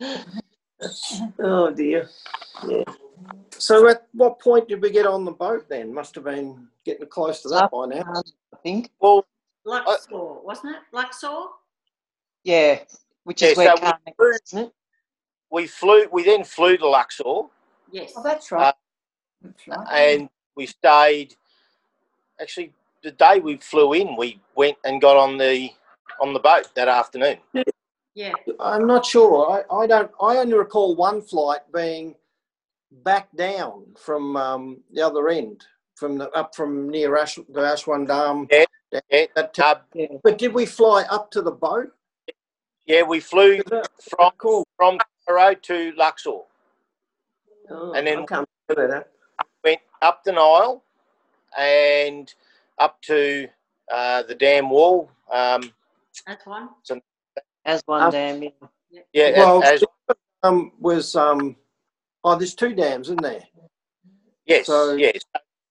[1.40, 2.08] Oh dear.
[2.68, 2.84] Yeah.
[3.50, 5.92] So at what point did we get on the boat then?
[5.92, 8.00] Must have been getting close to that by now.
[8.02, 8.22] Um,
[8.54, 8.90] I think.
[9.00, 9.26] Well,
[9.66, 10.08] Luxor,
[10.42, 10.82] wasn't it?
[10.92, 11.44] Luxor?
[12.44, 12.80] Yeah.
[13.24, 14.72] Which Yeah, is where so we- Karnak is, isn't it?
[15.50, 16.06] we flew.
[16.10, 17.42] We then flew to Luxor,
[17.92, 18.12] Yes.
[18.16, 18.74] Oh, that's right.
[19.42, 19.86] That's right.
[19.92, 21.34] and we stayed.
[22.40, 25.70] Actually, the day we flew in, we went and got on the
[26.22, 27.38] on the boat that afternoon.
[27.52, 27.62] Yeah.
[28.60, 29.50] I'm not sure.
[29.70, 30.10] I, I don't.
[30.20, 32.14] I only recall one flight being
[33.04, 38.06] back down from um, the other end, from the up from near Ash, the Ashwan
[38.06, 38.46] Dam.
[38.50, 38.64] Yeah.
[38.92, 40.06] That- Yeah, that- uh, Yeah.
[40.24, 41.92] but did we fly up to the boat?
[42.86, 44.66] yeah, we flew that from cool?
[44.76, 46.40] from Cairo to Luxor.
[47.70, 49.10] Oh, And then- I can't remember that.
[49.62, 50.82] Went up the Nile
[51.56, 52.34] and
[52.78, 53.48] up to
[53.92, 55.08] uh, the dam wall.
[55.30, 55.72] Um,
[56.26, 56.70] That's one.
[57.64, 58.42] As one Um, dam.
[58.42, 58.50] Yeah.
[59.12, 59.84] yeah, Well, as,
[60.42, 61.56] um, was um,
[62.24, 63.46] oh, there's two dams, isn't there?
[64.46, 65.22] Yes, So- yes.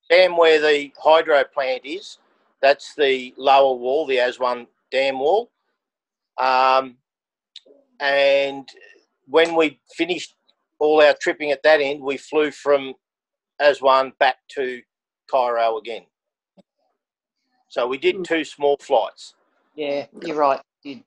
[0.10, 2.18] Dam where the hydro plant is,
[2.62, 5.52] that's the lower wall, the Aswan dam wall.
[6.40, 6.98] Um,
[8.00, 8.68] and
[9.28, 10.36] when we finished
[10.80, 12.96] all our tripping at that end, we flew from
[13.60, 14.82] Aswan back to
[15.30, 16.06] Cairo again.
[17.68, 19.36] So we did two small flights.
[19.76, 20.62] Yeah, you're right.
[20.84, 21.04] Did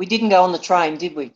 [0.00, 1.30] we didn't go on the train, did we?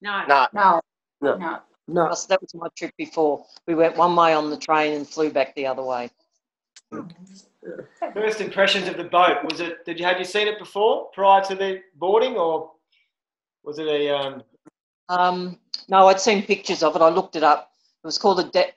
[0.00, 0.24] No.
[0.26, 0.80] No, No,
[1.20, 1.36] No.
[1.36, 1.58] no.
[1.86, 3.44] No, That's- That was my trip before.
[3.66, 6.08] We went one way on the train and flew back the other way.
[8.14, 9.84] First impressions of the boat was it?
[9.84, 12.72] Did you had you seen it before prior to the boarding, or
[13.64, 14.08] was it a?
[14.10, 14.42] Um,
[15.08, 17.02] Um, no, I'd seen pictures of it.
[17.02, 17.70] I looked it up.
[18.02, 18.72] It was called a de-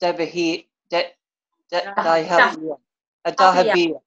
[0.00, 1.12] Davahir, de-
[1.70, 2.78] de- Dah- a Dahavir.
[3.26, 4.00] Dahavir.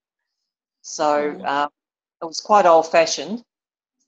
[0.81, 1.69] So um,
[2.21, 3.43] it was quite old fashioned,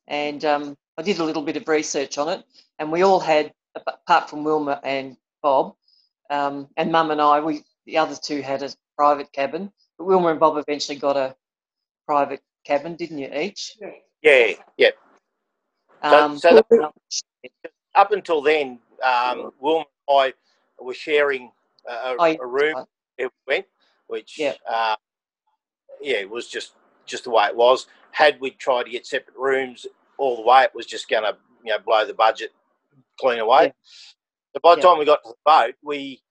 [0.10, 2.44] and um, I did a little bit of research on it.
[2.80, 5.76] And we all had, apart from Wilma and Bob,
[6.30, 9.72] um, and Mum and I, we the other two had a private cabin.
[9.98, 11.36] But Wilma and Bob eventually got a
[12.06, 13.30] private cabin, didn't you?
[13.34, 13.78] Each.
[14.22, 14.90] yeah, yeah.
[16.04, 16.92] So- Um, so the-
[17.96, 20.34] Up until then, um, Wilma and I
[20.84, 21.52] were sharing
[21.88, 22.86] a, a, Oh, a room
[23.18, 23.66] it went,
[24.08, 24.54] which Yeah.
[24.68, 24.96] uh,
[26.02, 26.74] yeah, it was just
[27.06, 27.88] just the way it was.
[28.12, 29.86] Had we tried to get separate rooms
[30.20, 32.52] all the way, it was just going to you know blow the budget
[33.20, 33.66] clean away.
[33.66, 33.72] Yeah.
[34.54, 34.88] But by the Yeah.
[34.90, 36.22] time we got to the boat, we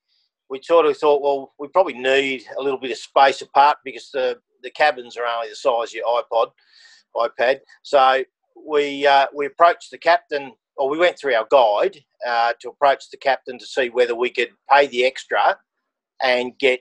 [0.51, 4.11] we sort of thought, well, we probably need a little bit of space apart because
[4.13, 6.51] the the cabins are only the size of your iPod,
[7.17, 7.61] iPad.
[7.83, 8.25] So
[8.67, 13.11] we uh, we approached the captain, or we went through our guide uh, to approach
[13.11, 15.59] the captain to see whether we could pay the extra
[16.23, 16.81] and get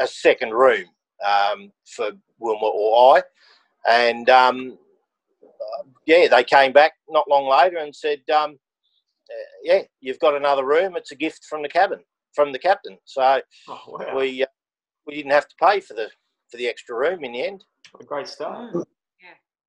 [0.00, 0.84] a second room
[1.26, 3.22] um, for Wilma or I.
[3.88, 4.78] And um,
[6.06, 8.58] yeah, they came back not long later and said, um,
[9.30, 10.96] uh, "Yeah, you've got another room.
[10.96, 12.00] It's a gift from the cabin,
[12.34, 14.46] from the captain." So oh wow, we uh,
[15.06, 16.08] we didn't have to pay for the
[16.50, 17.64] for the extra room in the end.
[17.92, 18.74] what a great start.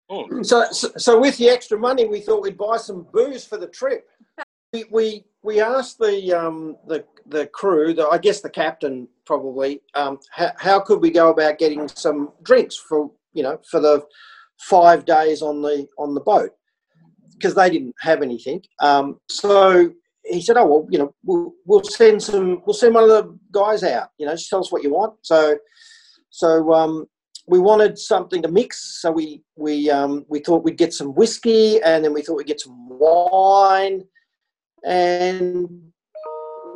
[0.10, 0.44] Mm.
[0.46, 3.68] So, so, so with the extra money, we thought we'd buy some booze for the
[3.68, 4.08] trip.
[4.72, 9.82] We we, we asked the um the the crew, the, I guess the captain probably,
[9.96, 14.06] um, how, how could we go about getting some drinks for you know for the
[14.60, 16.52] five days on the on the boat
[17.34, 18.62] because they didn't have anything.
[18.80, 19.92] Um, so
[20.26, 22.62] he said, "Oh well, you know, we'll, we'll send some.
[22.66, 24.10] We'll send one of the guys out.
[24.18, 25.58] You know, just tell us what you want." So,
[26.30, 27.08] so um,
[27.48, 31.82] we wanted something to mix, so we we um, we thought we'd get some whiskey,
[31.82, 34.04] and then we thought we'd get some wine,
[34.86, 35.68] and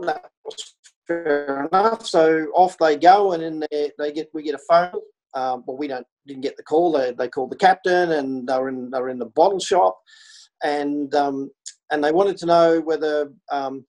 [0.02, 0.76] that was
[1.08, 2.06] fair enough.
[2.06, 5.02] So off they go, and then they, they get we get a phone.
[5.36, 6.92] Um, well, we don't didn't get the call.
[6.92, 10.00] They, they called the captain, and they were in they were in the bottle shop,
[10.64, 11.50] and um,
[11.92, 13.86] and they wanted to know whether um,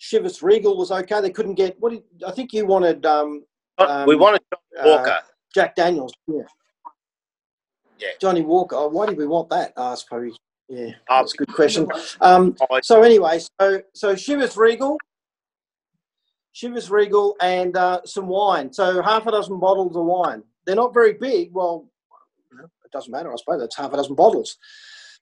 [0.00, 1.20] Chivas Regal was okay.
[1.20, 3.44] They couldn't get what did, I think you wanted um,
[3.78, 5.18] we Um, wanted Johnny uh, Walker.
[5.54, 6.12] Jack Daniels.
[6.26, 6.42] Yeah.
[7.98, 8.08] Yeah.
[8.20, 8.76] Johnnie Walker.
[8.76, 9.72] Oh, why did we want that?
[9.76, 10.36] I suppose.
[10.68, 11.86] Yeah, Uh, that's a good question.
[12.20, 14.96] Um, so anyway, so so Chivas Regal,
[16.54, 18.72] Chivas Regal, and uh, some wine.
[18.72, 20.42] So half a dozen bottles of wine.
[20.66, 21.52] They're not very big.
[21.52, 21.88] Well,
[22.60, 23.32] it doesn't matter.
[23.32, 24.58] I suppose That's half a dozen bottles.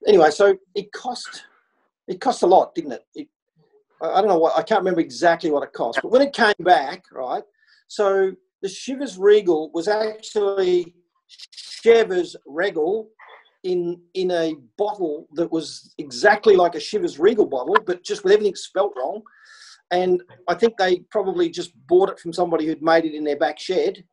[0.07, 1.45] Anyway, so it cost
[2.09, 3.05] it cost a lot, didn't it?
[3.15, 3.29] it
[4.03, 6.55] I don't know what I can't remember exactly what it cost, but when it came
[6.61, 7.43] back, right?
[7.89, 10.95] So the Chivas Regal was actually
[11.85, 13.09] Chivas Regal
[13.63, 18.33] in in a bottle that was exactly like a Chivas Regal bottle, but just with
[18.33, 19.23] everything spelt wrong.
[19.91, 23.39] And I think they probably just bought it from somebody who'd made it in their
[23.39, 24.05] back shed.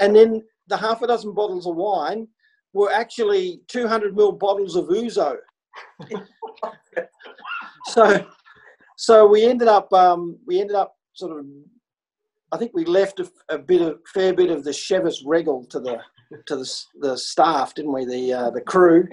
[0.00, 2.28] And then the half a dozen bottles of wine
[2.72, 5.36] were actually 200 ml bottles of ouzo.
[7.86, 8.26] so,
[8.96, 11.46] so we ended up um, we ended up sort of
[12.52, 15.80] I think we left a, a bit of fair bit of the Chivas Regal to
[15.80, 15.98] the
[16.46, 18.04] to the, the staff, didn't we?
[18.04, 19.08] The uh, the crew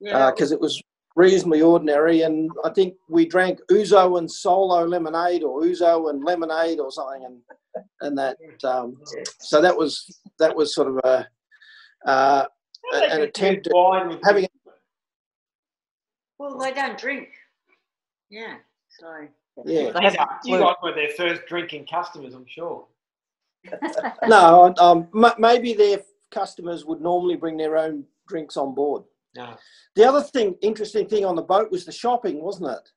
[0.00, 0.30] Yeah.
[0.30, 0.80] because it was
[1.16, 2.22] reasonably ordinary.
[2.22, 7.24] And I think we drank ouzo and solo lemonade, or ouzo and lemonade, or something,
[7.24, 7.40] and
[8.02, 8.36] and that.
[8.62, 8.98] Um,
[9.40, 11.26] so that was that was sort of a
[12.08, 12.44] uh,
[12.92, 14.46] an attempt at wine with having.
[16.38, 17.30] well, they don't drink.
[18.30, 18.56] Yeah.
[19.00, 19.28] So.
[19.64, 22.86] Yeah, They have You guys were their first drinking customers, I'm sure.
[24.28, 25.08] no, um,
[25.38, 29.04] maybe their customers would normally bring their own drinks on board.
[29.36, 29.56] No.
[29.94, 32.88] The other thing, interesting thing on the boat was the shopping, wasn't it?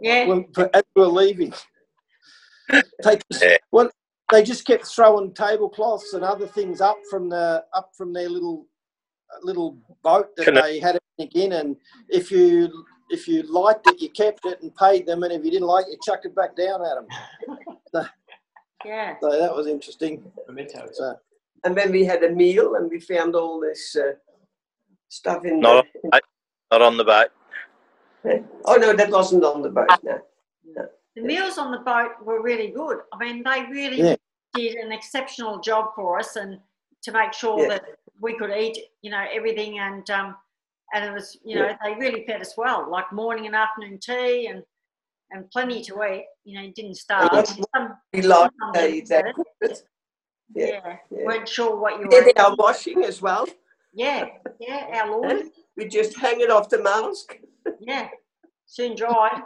[0.00, 0.26] Yeah.
[0.26, 1.52] when, as we were leaving.
[2.70, 3.56] They just, Yeah.
[3.72, 3.90] well,
[4.30, 8.66] they just kept throwing tablecloths and other things up from the up from their little
[9.42, 10.62] little boat that Canoe.
[10.62, 11.76] they had it in, and
[12.08, 15.50] if you if you liked it, you kept it and paid them, and if you
[15.50, 16.94] didn't like it, you chucked it back down at
[17.92, 18.06] them.
[18.84, 19.16] Yeah.
[19.20, 20.22] So that was interesting.
[20.48, 20.96] Mementos.
[20.96, 21.14] So,
[21.64, 24.12] And then we had a meal and we found all this uh,
[25.10, 25.82] stuff in No.
[26.02, 26.20] the.
[26.72, 27.28] Not on the boat.
[28.66, 29.88] Oh no, that wasn't on the boat.
[30.04, 30.20] No.
[31.16, 32.98] The meals on the boat were really good.
[33.12, 34.16] I mean, they really Yeah.
[34.54, 36.60] did an exceptional job for us and
[37.02, 37.68] to make sure Yeah.
[37.68, 37.84] that
[38.20, 40.36] we could eat, you know, everything and um,
[40.92, 44.46] and it was, you know, they really fed us well, like morning and afternoon tea
[44.48, 44.62] and
[45.32, 46.26] and plenty to eat.
[46.44, 47.46] You know, you didn't starve.
[47.74, 49.36] Some, We like some they, didn't they get
[49.70, 49.82] it.
[50.54, 50.66] Yeah.
[50.66, 51.24] yeah, yeah.
[51.24, 52.24] weren't sure what you Yeah, were.
[52.26, 53.46] they are washing as well.
[53.92, 54.26] Yeah,
[54.60, 55.42] yeah, our Lord.
[55.76, 57.38] We just hang it off the mask.
[57.80, 58.08] Yeah,
[58.66, 59.42] soon dried.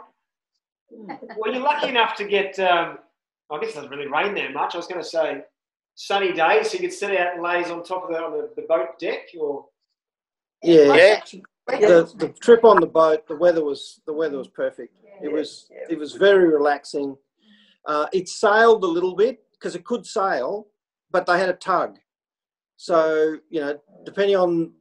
[1.37, 2.57] Well, you're lucky enough to get.
[2.59, 2.99] Um,
[3.51, 4.75] I guess it doesn't really rain there much.
[4.75, 5.41] I was going to say
[5.95, 8.49] sunny days, so you could sit out and laze on top of the on the,
[8.55, 9.65] the boat deck, or
[10.61, 11.19] yeah, Yeah.
[11.67, 14.95] the, the trip on the boat, the weather was the weather was perfect.
[15.21, 15.87] It was yeah.
[15.89, 17.17] it was very relaxing.
[17.85, 20.67] Uh, it sailed a little bit because it could sail,
[21.11, 21.97] but they had a tug.
[22.77, 24.71] So you know, depending on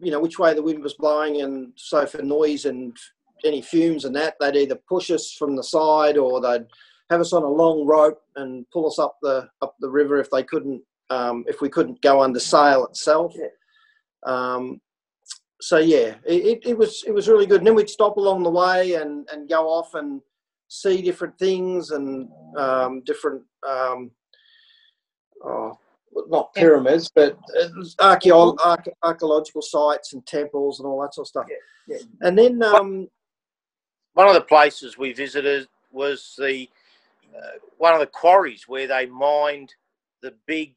[0.00, 2.96] you know which way the wind was blowing, and so for noise and
[3.44, 6.66] any fumes and that, they'd either push us from the side or they'd
[7.10, 10.30] have us on a long rope and pull us up the up the river if
[10.30, 13.34] they couldn't um, if we couldn't go under sail itself.
[13.36, 13.46] Yeah.
[14.24, 14.80] Um,
[15.60, 17.58] so yeah, it, it, was it was really good.
[17.58, 20.20] And then we'd stop along the way and, and go off and
[20.68, 24.10] see different things and um, different um,
[25.44, 25.78] oh,
[26.28, 31.24] not pyramids, but it was archaeo- arch- archaeological sites and temples and all that sort
[31.24, 31.46] of stuff.
[31.48, 32.02] Yeah, yeah.
[32.20, 33.08] And then um,
[34.14, 36.68] One of the places we visited was the
[37.34, 39.72] uh, one of the quarries where they mined
[40.20, 40.74] the big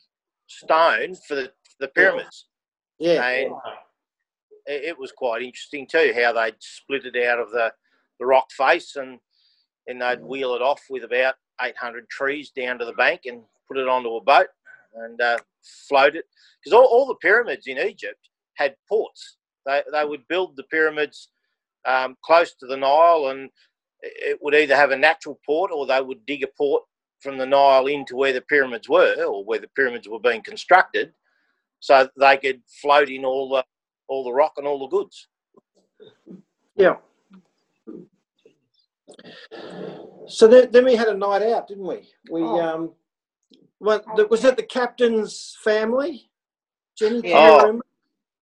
[0.48, 2.46] stone for the, the pyramids.
[2.98, 3.54] yeah, And
[4.66, 7.74] it, it was quite interesting too how they'd split it out of the,
[8.20, 9.20] the rock face and
[9.86, 13.78] then they'd wheel it off with about 800 trees down to the bank and put
[13.78, 14.48] it onto a boat
[14.98, 15.38] and uh,
[15.88, 16.26] float it.
[16.64, 19.38] Because all, all the pyramids in Egypt had ports.
[19.66, 21.30] They, they would build the pyramids
[21.86, 23.50] um, close to the Nile and
[24.02, 26.84] it would either have a natural port or they would dig a port
[27.22, 31.14] from the Nile into where the pyramids were or where the pyramids were being constructed
[31.80, 33.64] so they could float in all the
[34.08, 35.28] all the rock and all the goods.
[36.76, 36.96] yeah.
[40.28, 42.08] So then, then we had a night out, didn't we?
[42.30, 42.60] We Oh.
[42.62, 42.94] um,
[43.80, 46.30] what was that the captain's family?
[46.98, 47.34] Jenny, Yeah.
[47.34, 47.58] you Oh.
[47.58, 47.86] remember?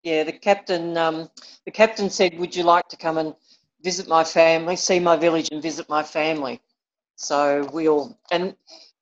[0.04, 0.98] Yeah, the captain.
[0.98, 1.30] Um,
[1.66, 3.36] the captain said, "Would you like to come and
[3.82, 6.62] visit my family, see my village, and visit my family?"
[7.16, 8.56] So we all and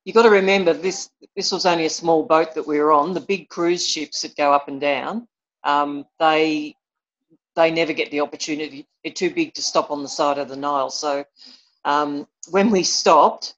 [0.04, 1.10] you got to remember this.
[1.36, 3.12] This was only a small boat that we were on.
[3.12, 5.28] The big cruise ships that go up and down,
[5.64, 6.76] um, they
[7.54, 8.86] they never get the opportunity.
[9.02, 10.90] They're too big to stop on the side of the Nile.
[10.90, 11.24] So
[11.84, 13.54] um, when we stopped,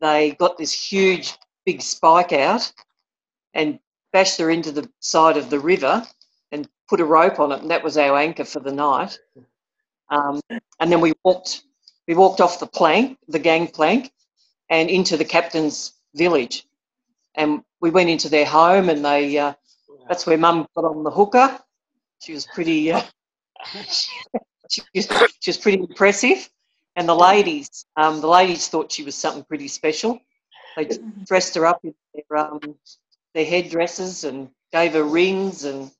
[0.00, 1.34] they got this huge
[1.68, 2.72] big spike out
[3.52, 3.78] and
[4.10, 6.02] bashed her into the side of the river
[6.50, 9.18] and put a rope on it, and that was our anchor for the night.
[10.08, 10.40] Um,
[10.80, 11.64] and then we walked,
[12.06, 14.10] we walked off the plank, the gangplank,
[14.70, 16.64] and into the captain's village.
[17.34, 19.52] And we went into their home, and they uh,
[20.08, 21.62] that's where Mum got on the hookah.
[22.22, 23.02] She was pretty, uh,
[24.70, 25.06] she, was,
[25.40, 26.48] she was pretty impressive.
[26.96, 30.18] And the ladies, um, the ladies thought she was something pretty special.
[30.84, 32.76] They dressed her up in their, um,
[33.34, 35.90] their headdresses and gave her rings and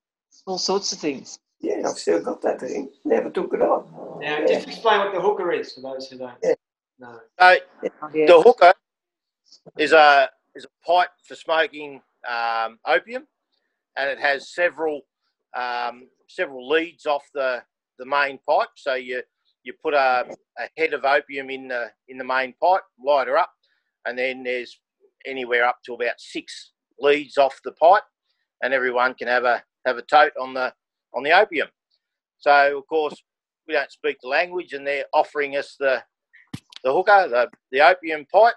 [0.47, 1.39] all sorts of things.
[1.61, 2.91] Yeah, I've still got that thing.
[3.05, 3.87] Never took it off.
[4.21, 6.55] now just explain what the hookah is for those who don't Yeah.
[7.01, 7.21] know.
[7.41, 7.59] So
[8.15, 8.27] Yeah.
[8.29, 8.75] the hookah
[9.79, 13.27] is a is a pipe for smoking um, opium,
[13.97, 15.03] and it has several
[15.57, 17.63] um, several leads off the,
[17.99, 18.71] the main pipe.
[18.77, 19.23] So you
[19.65, 20.27] you put a,
[20.59, 23.51] a head of opium in the in the main pipe, light her up,
[24.07, 24.81] and then there's
[25.27, 28.03] anywhere up to about six leads off the pipe,
[28.63, 30.73] and everyone can have a have a tote on the
[31.15, 31.69] on the opium.
[32.39, 33.15] So of course
[33.67, 36.03] we don't speak the language, and they're offering us the
[36.85, 38.55] the hookah, the, the opium pipe,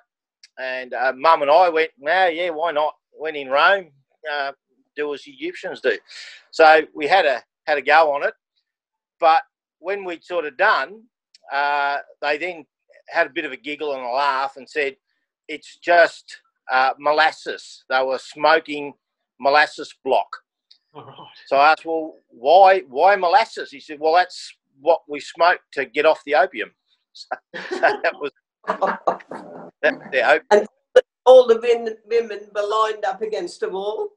[0.60, 2.94] and uh, Mum and I went, no, yeah, why not?
[3.14, 3.90] Went in Rome,
[4.32, 4.52] uh,
[4.96, 5.98] do as Egyptians do.
[6.52, 8.34] So we had a had a go on it,
[9.20, 9.42] but
[9.80, 11.04] when we'd sort of done,
[11.52, 12.66] uh, they then
[13.10, 14.96] had a bit of a giggle and a laugh and said,
[15.52, 16.40] it's just
[16.72, 17.84] uh, molasses.
[17.90, 18.94] They were smoking
[19.40, 20.30] molasses block.
[20.94, 21.16] All right.
[21.48, 23.72] So I asked, well, why why molasses?
[23.72, 26.72] He said, well, that's what we smoke to get off the opium.
[27.14, 27.28] So,
[27.70, 28.32] so that was
[29.82, 30.68] that, the opium.
[31.26, 31.60] All the
[32.08, 34.10] women were lined up against the wall.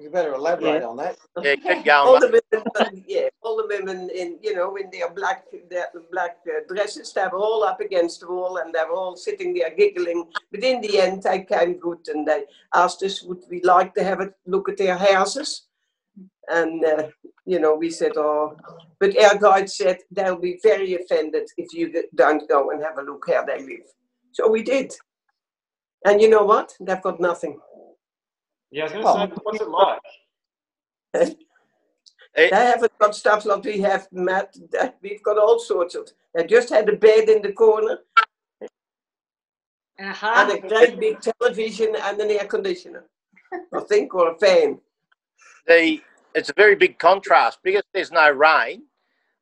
[0.00, 1.16] You better elaborate on that.
[1.42, 2.20] Yeah, keep all going.
[2.20, 6.60] the women, yeah, all the women in you know in their black their black uh,
[6.72, 10.24] dresses, they were all up against the wall and they were all sitting there giggling.
[10.52, 12.44] But in the end, they came good and they
[12.76, 15.66] asked us would we like to have a look at their houses,
[16.46, 17.08] and uh,
[17.44, 18.56] you know we said oh,
[19.00, 23.02] but our guide said they'll be very offended if you don't go and have a
[23.02, 23.88] look how they live.
[24.30, 24.94] So we did,
[26.04, 26.72] and you know what?
[26.78, 27.58] They've got nothing.
[28.70, 31.36] Yeah, I was going to say, what's it like?
[32.38, 34.56] They haven't got stuff like we have, Matt.
[35.02, 36.08] We've got all sorts of.
[36.34, 37.98] They just had a bed in the corner
[39.98, 43.06] And a and a great big television and an air conditioner,
[43.74, 44.78] I think, or a fan.
[45.66, 46.00] the
[46.34, 48.82] it's a very big contrast because there's no rain.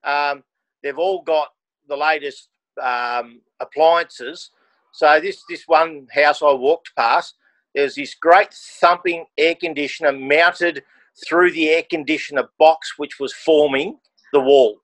[0.05, 0.45] Um,
[0.83, 1.49] they've all got
[1.89, 2.49] the latest
[2.83, 4.51] um, appliances.
[4.93, 7.35] So this this one house I walked past,
[7.77, 10.83] there's this great thumping air conditioner mounted
[11.29, 13.99] through the air conditioner box, which was forming
[14.33, 14.79] the wall.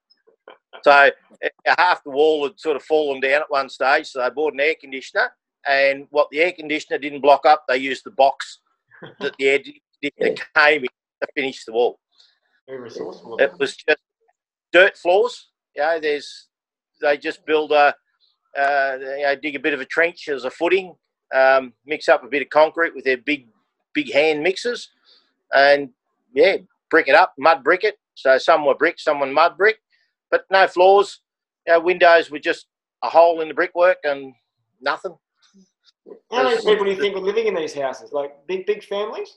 [0.83, 1.11] So
[1.43, 4.09] eh, half the wall had sort of fallen down at one stage.
[4.09, 5.33] So they bought an air conditioner,
[5.67, 8.61] and what the air conditioner didn't block up, they used the box
[9.21, 10.89] that the air conditioner came in
[11.23, 11.99] to finish the wall.
[12.69, 13.39] Very resourceful.
[13.39, 13.99] It was just
[14.71, 15.49] dirt floors.
[15.75, 16.49] You know, there's
[17.01, 17.95] they just build a
[18.59, 20.95] uh, you know, dig a bit of a trench as a footing,
[21.33, 23.47] um, mix up a bit of concrete with their big
[23.95, 24.91] big hand mixers,
[25.55, 25.91] and
[26.35, 26.57] yeah,
[26.91, 27.99] brick it up, mud brick it.
[28.15, 29.79] So some were brick, some were mud brick,
[30.31, 31.21] but no floors.
[31.67, 32.67] Know, windows were just
[33.03, 34.35] a hole in the brickwork and
[34.81, 35.17] nothing.
[36.31, 38.13] How many people do you think were living in these houses?
[38.13, 39.37] Like big, big families?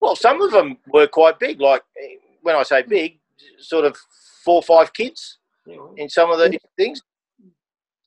[0.00, 1.60] Well, some of them were quite big.
[1.60, 1.82] Like
[2.42, 3.18] when I say big,
[3.58, 3.96] sort of
[4.44, 5.38] four or five kids.
[5.66, 7.02] Yeah, in some of the things.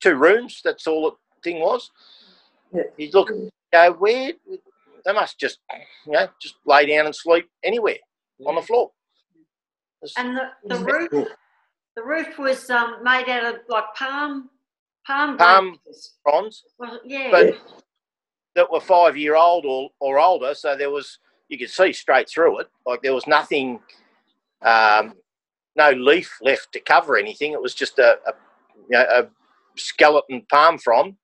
[0.02, 1.92] Two rooms, that's all the thing was.
[2.74, 2.84] Yeah.
[2.98, 3.32] You look,
[3.74, 4.34] go, where?
[5.06, 5.60] They must just,
[6.06, 7.98] you know, just lay down and sleep anywhere
[8.46, 8.92] on the floor.
[10.04, 11.28] It's- And the, the roof,
[11.96, 14.50] the roof was um, made out of like palm,
[15.06, 15.80] palm Palm.
[15.84, 16.14] branches.
[16.24, 17.30] bronze, Well, yeah.
[17.32, 17.58] but
[18.56, 22.30] that were five year old or, or older, so there was, you could see straight
[22.30, 22.68] through it.
[22.86, 23.80] Like there was nothing,
[24.62, 25.14] um,
[25.76, 27.54] no leaf left to cover anything.
[27.54, 28.34] It was just a, a,
[28.90, 29.28] you know, a
[29.78, 31.16] skeleton palm frond.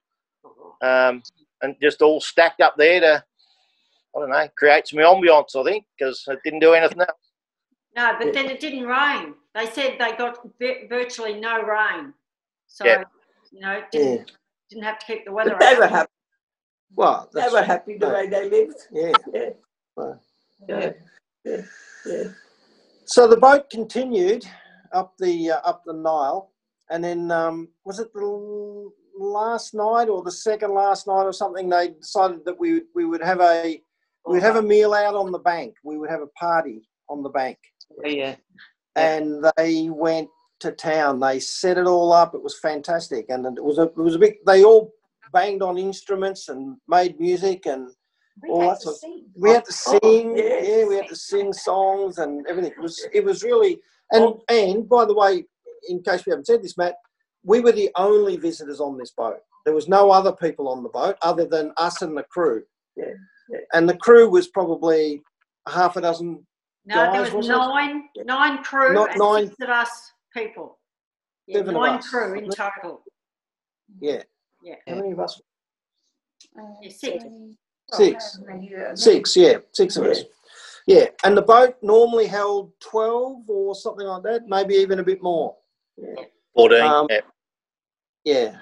[0.82, 1.22] Um,
[1.62, 3.24] and just all stacked up there to,
[4.16, 7.10] I don't know, create some ambiance, I think, because it didn't do anything else.
[7.96, 9.34] no, but then it didn't rain.
[9.54, 10.38] They said they got
[10.90, 12.14] virtually no rain.
[12.68, 13.04] So, Yeah.
[13.52, 14.32] you know, didn't,
[14.70, 15.80] didn't have to keep the weather But they out.
[15.80, 16.12] were happy.
[16.96, 18.76] Well, They that's, were happy the way they lived.
[18.92, 19.14] yeah.
[19.34, 19.50] Yeah.
[19.96, 20.22] Well,
[20.68, 20.92] Yeah.
[21.46, 21.62] Yeah.
[22.06, 22.24] Yeah.
[23.06, 24.46] So the boat continued
[24.92, 26.52] up the uh, up the Nile,
[26.90, 31.34] and then um, was it the l- last night or the second last night or
[31.34, 31.70] something?
[31.70, 33.82] They decided that we would- we would have a
[34.28, 35.76] we would have a meal out on the bank.
[35.84, 37.60] We would have a party on the bank,
[38.04, 38.38] Yeah.
[38.96, 40.30] and they went
[40.62, 41.20] to town.
[41.20, 42.34] They set it all up.
[42.34, 44.44] It was fantastic, and it was a it was a big.
[44.46, 44.94] They all
[45.32, 47.90] banged on instruments and made music and
[48.42, 49.26] We All had that to sort sing.
[49.38, 50.36] we had to Oh, sing.
[50.38, 50.68] yes.
[50.68, 52.72] Yeah, we had to sing songs and everything.
[52.72, 53.80] It was it was really
[54.12, 55.46] and and by the way,
[55.88, 56.96] in case we haven't said this, Matt,
[57.46, 59.38] we were the only visitors on this boat.
[59.66, 62.64] There was no other people on the boat other than us and the crew.
[62.98, 63.06] Yeah,
[63.50, 63.60] yeah.
[63.74, 65.22] And the crew was probably
[65.68, 66.46] half a dozen.
[66.86, 67.68] No, there guys, was wasn't it?
[67.68, 70.80] nine, nine crew Not and nine- six of us people.
[71.48, 73.04] Yeah, Seven of nine us, crew in total.
[74.02, 74.24] Yeah.
[74.64, 74.76] Yeah.
[74.88, 75.40] How many of us?
[76.82, 77.24] Yeah, six.
[77.92, 78.40] Six.
[78.40, 79.04] Six.
[79.04, 79.36] Six.
[79.36, 80.22] Yeah, six of us.
[80.88, 85.22] Yeah, and the boat normally held twelve or something like that, maybe even a bit
[85.22, 85.56] more.
[86.56, 86.82] 14.
[86.82, 87.20] Um, yeah.
[88.26, 88.58] Yeah.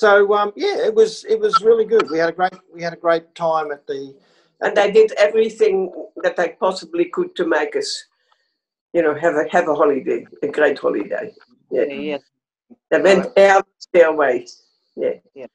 [0.00, 2.08] So um, yeah, it was it was really good.
[2.10, 4.14] We had a great we had a great time at the
[4.60, 8.04] And they did everything that they possibly could to make us,
[8.92, 11.32] you know, have a have a holiday, a great holiday.
[11.70, 11.84] Yeah.
[11.84, 11.94] Yeah.
[11.94, 12.18] yeah.
[12.90, 14.46] They went out their way.
[14.96, 15.14] Yeah.
[15.34, 15.46] Yeah.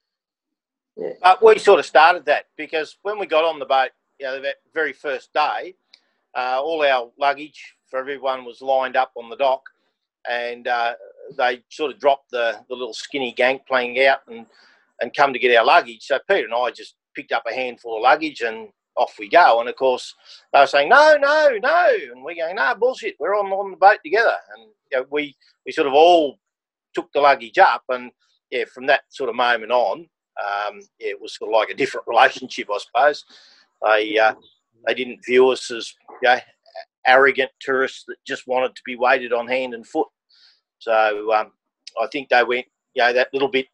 [0.97, 1.13] yeah.
[1.21, 4.41] But we sort of started that because when we got on the boat, you know,
[4.41, 5.75] that very first day,
[6.35, 9.63] uh, all our luggage for everyone was lined up on the dock,
[10.29, 10.93] and uh,
[11.37, 14.45] they sort of dropped the, the little skinny gangplank out and
[15.01, 16.03] and come to get our luggage.
[16.03, 19.59] So Peter and I just picked up a handful of luggage and off we go.
[19.59, 20.13] And of course,
[20.53, 23.15] they were saying no, no, no, and we're going no bullshit.
[23.19, 26.39] We're on on the boat together, and you know, we we sort of all
[26.93, 28.11] took the luggage up, and
[28.49, 31.75] yeah, from that sort of moment on, um, yeah, it was sort of like a
[31.75, 33.25] different relationship, I suppose.
[33.83, 34.35] They uh,
[34.85, 36.39] they didn't view us as you know,
[37.07, 40.07] arrogant tourists that just wanted to be waited on hand and foot.
[40.81, 41.51] So um,
[42.01, 42.65] I think they went,
[42.95, 43.67] you know, that little bit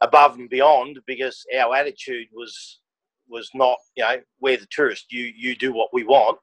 [0.00, 2.80] above and beyond because our attitude was
[3.28, 5.12] was not, you know, we're the tourist.
[5.12, 6.38] You you do what we want.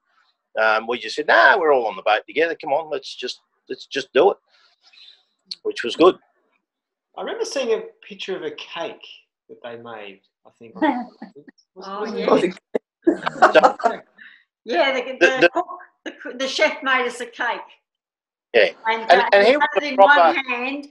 [0.60, 2.55] Um, we just said, "Nah, we're all on the boat together.
[2.60, 4.38] Come on, let's just let's just do it,"
[5.64, 6.16] which was good.
[7.18, 9.05] I remember seeing a picture of a cake
[9.49, 10.22] that they made.
[10.45, 10.76] I think.
[11.80, 12.26] Oh, yeah.
[14.66, 15.68] Yeah, the, the, The- the- cook,
[16.03, 17.62] the, the chef made us a cake.
[18.53, 18.69] Yeah.
[18.87, 20.87] And, And- uh, and he he was had a it in proper- one hand,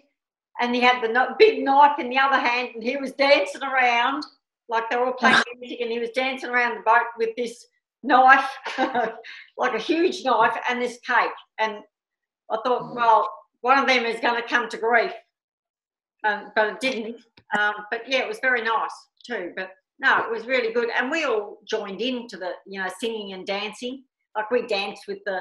[0.61, 4.25] and he had the big knife in the other hand, and he was dancing around
[4.69, 7.67] like they were all playing music, and he was dancing around the boat with this
[8.03, 8.49] knife,
[9.59, 11.31] like a huge knife, and this cake.
[11.59, 11.79] And
[12.51, 13.29] I thought, well,
[13.63, 15.13] one of them is going to come to grief,
[16.25, 17.17] um, but it didn't.
[17.59, 18.91] Um, but yeah, it was very nice
[19.25, 19.53] too.
[19.57, 22.89] But no, it was really good, and we all joined in to the, you know,
[23.01, 24.05] singing and dancing.
[24.37, 25.41] Like we danced with the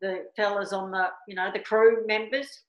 [0.00, 2.62] the fellas on the, you know, the crew members,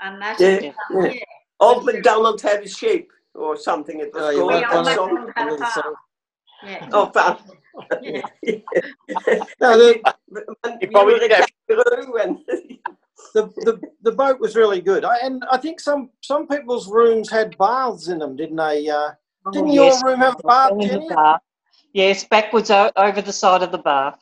[0.00, 0.38] and that.
[0.40, 1.20] Yeah, um, yeah.
[1.60, 4.00] Old MacDonald had a sheep or something.
[4.00, 4.86] at the Oh, yeah, called.
[4.86, 5.94] We Well, all well, had a farm.
[6.64, 6.88] Yeah.
[6.92, 7.38] oh, farm.
[8.02, 8.22] Yeah.
[9.60, 10.00] No, the,
[10.64, 12.38] And You you probably did have- and
[13.34, 15.04] the, the, the boat was really good.
[15.04, 18.88] I, and I think some, some people's rooms had baths in them, didn't they?
[18.88, 19.10] Uh,
[19.52, 20.02] didn't Oh, your yes.
[20.04, 21.08] room have a bath, In the Jenny?
[21.08, 21.40] bath.
[21.94, 24.21] Yes, backwards o- over the side of the bath.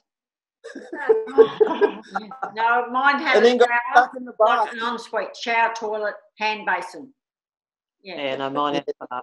[2.54, 4.58] No, mine had And then a got shower, stuck in the bath.
[4.66, 7.12] like an ensuite shower, toilet, hand basin.
[8.02, 8.16] Yeah.
[8.22, 9.22] Yeah, no, mine had a bath.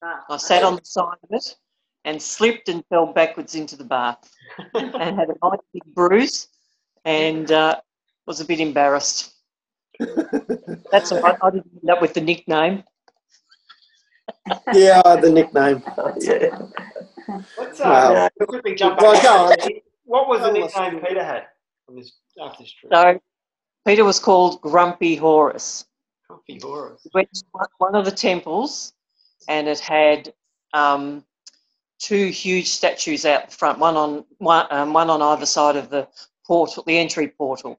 [0.00, 1.56] but- I sat on the side of it
[2.04, 4.18] and slipped and fell backwards into the bath
[4.74, 6.48] and had a nice big bruise
[7.04, 7.76] and uh,
[8.26, 9.34] was a bit embarrassed.
[10.90, 11.36] That's all right.
[11.42, 12.84] I didn't end up with the nickname.
[14.72, 15.82] Yeah, the nickname.
[16.20, 16.58] yeah.
[17.58, 18.14] Let's Wow.
[18.14, 19.22] uh, quickly jump Well, back.
[19.22, 19.30] go
[19.68, 19.80] on.
[20.10, 21.46] What was the nickname Peter had
[21.88, 22.10] on this
[22.42, 22.92] after this trip?
[22.92, 23.20] So
[23.86, 25.86] Peter was called Grumpy Horus.
[26.26, 27.02] Grumpy Horus.
[27.04, 28.92] We went to one- one of the temples
[29.46, 30.34] and it had
[30.72, 31.24] um,
[32.00, 35.90] two huge statues out the front, one on one, um, one on either side of
[35.90, 36.08] the
[36.44, 37.78] portal, the entry portal,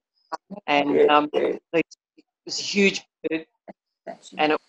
[0.68, 1.58] and um, yeah.
[1.74, 1.86] it
[2.46, 3.46] was a huge bird
[4.38, 4.62] and it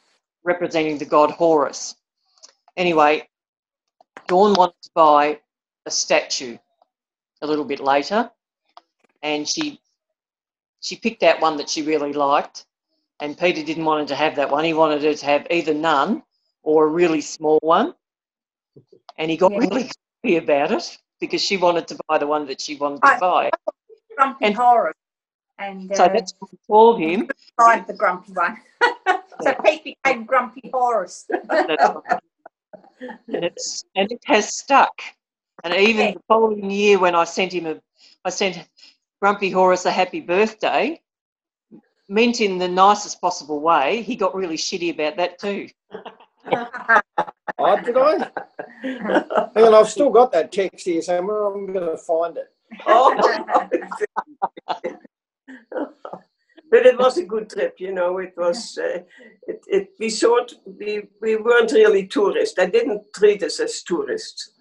[0.42, 1.94] representing the god Horus.
[2.76, 3.28] Anyway,
[4.26, 5.38] Dawn wanted to buy
[5.86, 6.58] a statue
[7.42, 8.30] a little bit later,
[9.22, 9.80] and she
[10.80, 12.64] she picked out one that she really liked,
[13.20, 14.64] and Peter didn't want her to have that one.
[14.64, 16.22] He wanted her to have either none
[16.62, 17.94] or a really small one,
[19.18, 19.58] and he got Yeah.
[19.58, 19.82] really
[20.22, 23.18] happy about it because she wanted to buy the one that she wanted to I-
[23.18, 23.50] buy.
[24.16, 24.94] grumpy And- horror.
[25.58, 27.28] And So uh, that's what we called him.
[27.60, 28.58] tried the grumpy one.
[29.42, 31.26] so Pete became grumpy Horace.
[33.28, 34.92] And it's and it has stuck.
[35.64, 37.80] And even the following year, when I sent him a,
[38.24, 38.66] I sent
[39.20, 41.00] Grumpy Horace a happy birthday,
[42.08, 44.02] meant in the nicest possible way.
[44.02, 45.68] He got really shitty about that too.
[47.58, 48.30] Oh, did I?
[48.82, 51.46] Hang on, I've still got that text here somewhere.
[51.46, 52.48] I'm going to find it.
[52.86, 53.14] Oh.
[56.70, 58.18] but it was a good trip, you know.
[58.18, 58.78] It was.
[58.78, 59.02] Uh,
[59.46, 59.90] it, it.
[60.00, 62.56] We thought we we weren't really tourists.
[62.56, 64.51] They didn't treat us as tourists.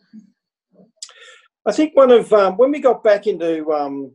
[1.66, 4.12] I think one of um, when we got back into um,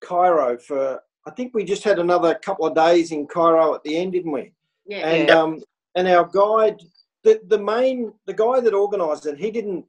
[0.00, 3.96] Cairo for, I think we just had another couple of days in Cairo at the
[3.96, 4.52] end, didn't we?
[4.86, 5.08] Yeah.
[5.08, 5.60] And um,
[5.94, 6.80] and our guide,
[7.24, 9.84] the the main the guy that organised it, he didn't,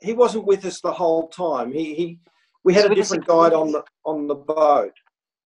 [0.00, 1.72] he wasn't with us the whole time.
[1.72, 2.18] He he,
[2.64, 4.92] we had So a different a- guide on the on the boat.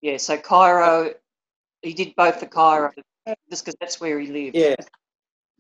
[0.03, 1.13] Yeah, so Cairo,
[1.83, 2.91] he did both the Cairo,
[3.51, 4.57] just because that's where he lived.
[4.57, 4.77] Yeah.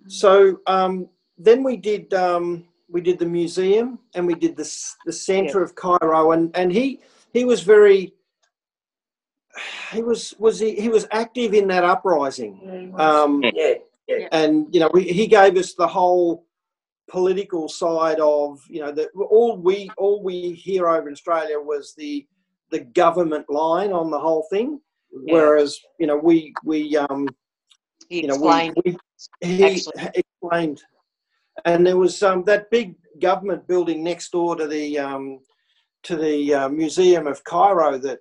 [0.07, 4.69] So um, then we did um, we did the museum and we did the
[5.07, 7.01] the centre of Cairo and and he
[7.33, 8.13] he was very
[9.93, 13.43] he was was he, he was active in that uprising um,
[14.09, 14.29] Yeah.
[14.33, 16.47] and you know we, he gave us the whole
[17.09, 21.95] political side of you know that all we all we hear over in Australia was
[21.97, 22.27] the
[22.71, 24.81] the government line on the whole thing
[25.13, 25.33] Yeah.
[25.35, 27.35] whereas you know we we um
[28.09, 28.77] He you know, explained.
[28.85, 30.11] we, we, he actually.
[30.15, 30.83] explained,
[31.65, 35.41] and there was um, that big government building next door to the um,
[36.05, 37.99] to the uh, Museum of Cairo.
[37.99, 38.21] That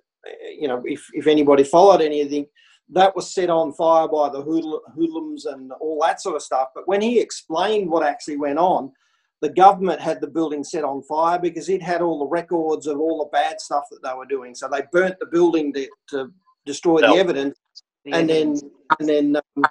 [0.58, 2.46] you know, if if anybody followed anything,
[2.90, 6.68] that was set on fire by the hoodlums and all that sort of stuff.
[6.74, 8.92] But when he explained what actually went on,
[9.40, 12.98] the government had the building set on fire because it had all the records of
[12.98, 14.54] all the bad stuff that they were doing.
[14.54, 16.32] So they burnt the building to, to
[16.66, 17.14] destroy No.
[17.14, 17.58] the evidence
[18.04, 18.58] the and then
[18.98, 19.64] and then um,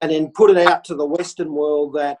[0.00, 2.18] and then put it out to the Western world that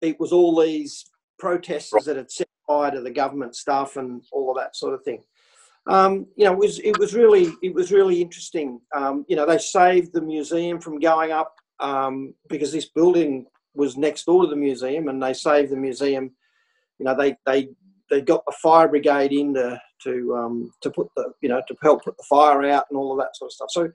[0.00, 1.04] it was all these
[1.38, 5.02] protesters that had set fire to the government stuff and all of that sort of
[5.02, 5.22] thing.
[5.86, 8.80] Um, you know, it was it was really it was really interesting.
[8.94, 13.96] Um, you know, they saved the museum from going up um, because this building was
[13.96, 16.30] next door to the museum, and they saved the museum.
[16.98, 17.70] You know, they they
[18.10, 21.76] they got the fire brigade in to to um, to put the you know to
[21.82, 23.70] help put the fire out and all of that sort of stuff.
[23.70, 23.90] So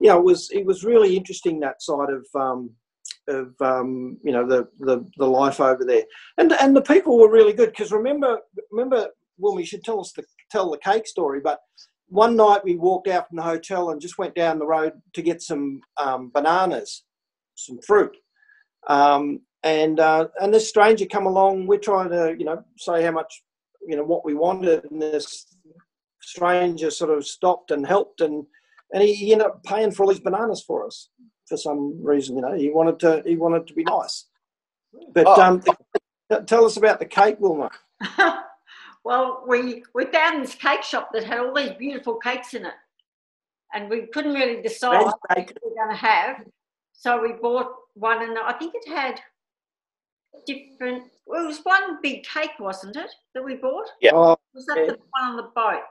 [0.00, 2.70] yeah, it was it was really interesting that side of um,
[3.28, 6.04] of um, you know the, the the life over there,
[6.38, 8.38] and and the people were really good because remember
[8.70, 9.08] remember
[9.38, 11.60] well we should tell us the tell the cake story, but
[12.08, 15.22] one night we walked out from the hotel and just went down the road to
[15.22, 17.04] get some um, bananas,
[17.54, 18.16] some fruit.
[18.88, 21.66] Um, and uh, and this stranger come along.
[21.66, 23.42] We're trying to you know say how much
[23.86, 25.46] you know what we wanted, and this
[26.22, 28.46] stranger sort of stopped and helped, and
[28.92, 31.10] and he, ended up paying for all these bananas for us
[31.48, 32.36] for some reason.
[32.36, 34.24] You know, he wanted to he wanted to be nice.
[35.12, 35.40] But Oh.
[35.40, 35.62] um,
[36.46, 37.70] tell us about the cake, Wilma.
[39.04, 42.74] well, we we found this cake shop that had all these beautiful cakes in it,
[43.74, 45.56] and we couldn't really decide what bacon.
[45.64, 46.44] we were going to have.
[46.92, 49.20] So we bought one, and I think it had
[50.46, 51.04] different.
[51.26, 53.86] Well, it was one big cake, wasn't it, that we bought?
[54.00, 54.12] Yeah.
[54.14, 54.86] Oh, Was that Yeah.
[54.92, 55.82] the one on the boat?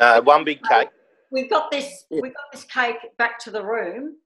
[0.00, 0.88] No, one big cake.
[1.30, 2.20] we got this Yeah.
[2.22, 4.16] we got this cake back to the room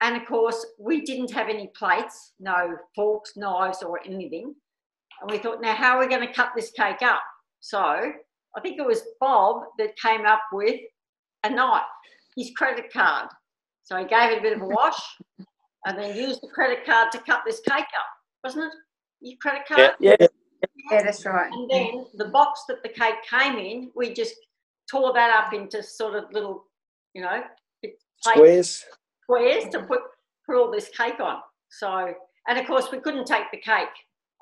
[0.00, 4.54] and of course we didn't have any plates no forks knives or anything
[5.20, 7.22] and we thought now how are we going to cut this cake up
[7.60, 10.80] so i think it was bob that came up with
[11.44, 11.82] a knife
[12.36, 13.28] his credit card
[13.82, 15.00] so he gave it a bit of a wash
[15.86, 18.06] and then used the credit card to cut this cake up
[18.44, 18.72] wasn't it
[19.20, 20.16] your credit card Yeah.
[20.20, 20.26] Yeah.
[20.90, 21.50] Yeah, that's right.
[21.52, 24.34] and then the box that the cake came in we just
[24.90, 26.64] tore that up into sort of little
[27.14, 27.42] you know
[27.82, 28.84] plates squares.
[29.30, 30.00] Squares to put
[30.46, 31.38] put all this cake on.
[31.70, 32.12] So,
[32.48, 33.88] and of course, we couldn't take the cake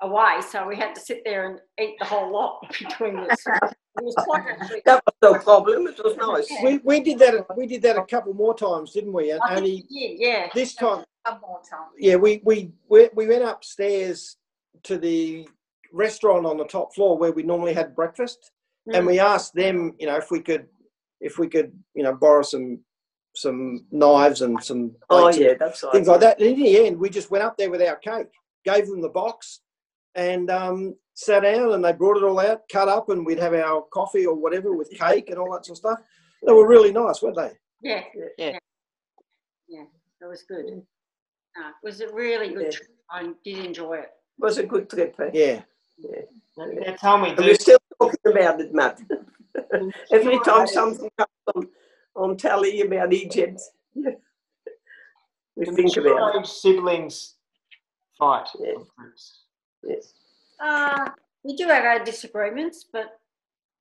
[0.03, 3.45] away, so we had to sit there and eat the whole lot between us.
[3.47, 4.45] It was quite.
[4.86, 5.86] That was no problem.
[5.89, 6.49] It was nice.
[6.62, 7.45] We, we did that.
[7.57, 9.30] We did that a couple more times, didn't we?
[9.32, 10.49] And only we did, yeah.
[10.55, 11.89] this time, One more time.
[11.99, 14.36] yeah, we we we we went upstairs
[14.84, 15.49] to the
[15.93, 18.53] restaurant on the top floor where we normally had breakfast,
[18.95, 19.09] and Mm.
[19.09, 20.66] we asked them, you know, if we could
[21.20, 22.78] if we could, you know, borrow some
[23.39, 25.93] some knives and some Oh yeah, that's right.
[25.93, 26.39] things like that.
[26.41, 28.28] And in the end, we just went up there with our cake,
[28.64, 29.61] gave them the box,
[30.14, 33.55] and um, sat down, and they brought it all out, cut up, and we'd have
[33.55, 35.99] our coffee or whatever with cake and all that sort of stuff.
[36.47, 37.53] They were really nice, weren't they?
[37.82, 38.26] Yeah, Yeah.
[38.39, 38.59] yeah,
[39.68, 39.84] yeah.
[40.20, 40.64] It was good.
[40.66, 42.70] No, it was a really good Yeah.
[42.70, 42.89] trip.
[43.11, 44.11] I did enjoy it.
[44.39, 45.14] It was a good trip.
[45.20, 45.30] Eh?
[45.32, 45.62] Yeah.
[46.57, 49.01] Now tell me, And do, we're still talking about it, Matt.
[50.12, 51.68] Every time something comes on,
[52.19, 53.61] on telly about Egypt,
[53.95, 56.47] we do think about it.
[56.47, 57.35] siblings
[58.19, 58.49] fight?
[58.59, 58.73] Yeah.
[58.73, 59.43] on trips?
[59.85, 60.12] Yes.
[60.61, 61.11] Uh,
[61.45, 63.21] we do have our disagreements, but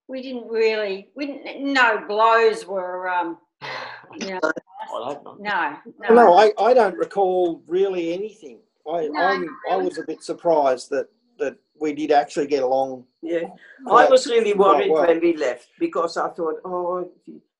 [0.07, 3.37] we didn't really, we didn't, no blows were, um,
[4.19, 6.37] you know, I no, No, no.
[6.37, 8.59] I, I don't recall really anything.
[8.89, 11.09] I No, I'm, not I was a bit surprised that
[11.39, 13.05] that we did actually get along.
[13.21, 13.47] Yeah,
[13.89, 15.05] I was really worried well.
[15.05, 17.11] when we left because I thought, oh,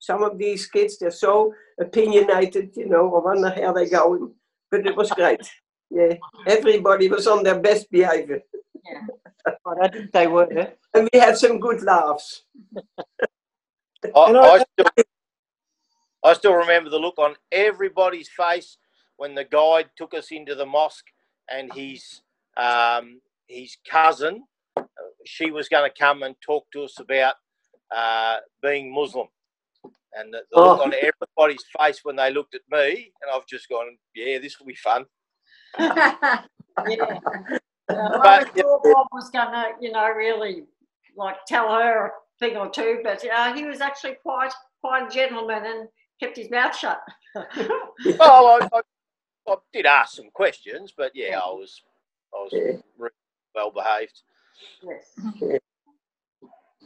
[0.07, 3.03] some of these kids they're so opinionated, you know.
[3.15, 4.31] I wonder how they're going,
[4.71, 5.41] but it was great.
[5.89, 6.13] Yeah,
[6.45, 8.41] everybody was on their best behavior,
[9.65, 10.47] But I think they were.
[10.93, 12.43] and we had some good laughs.
[14.03, 14.91] I, I, I- still,
[16.23, 18.77] I still remember the look on everybody's face
[19.17, 21.07] when the guide took us into the mosque
[21.49, 22.21] and his
[22.57, 24.43] um, his cousin,
[24.77, 24.83] uh,
[25.25, 27.35] she was going to come and talk to us about
[27.95, 29.27] uh, being Muslim.
[30.13, 30.83] And the, the look Oh.
[30.83, 34.67] on everybody's face when they looked at me, and I've just gone, yeah, this will
[34.67, 35.05] be fun.
[36.87, 37.19] Yeah.
[37.89, 40.65] Uh, I But- thought Bob was gonna, you know, really
[41.15, 45.09] like tell her a thing or two, but uh, he was actually quite quite a
[45.09, 45.87] gentleman and
[46.19, 47.01] kept his mouth shut.
[48.19, 48.81] Well, I, I,
[49.47, 51.81] I did ask some questions, but yeah, I was
[52.33, 52.77] I was Yeah.
[52.99, 53.09] re-
[53.55, 54.21] well behaved.
[54.83, 55.15] yes.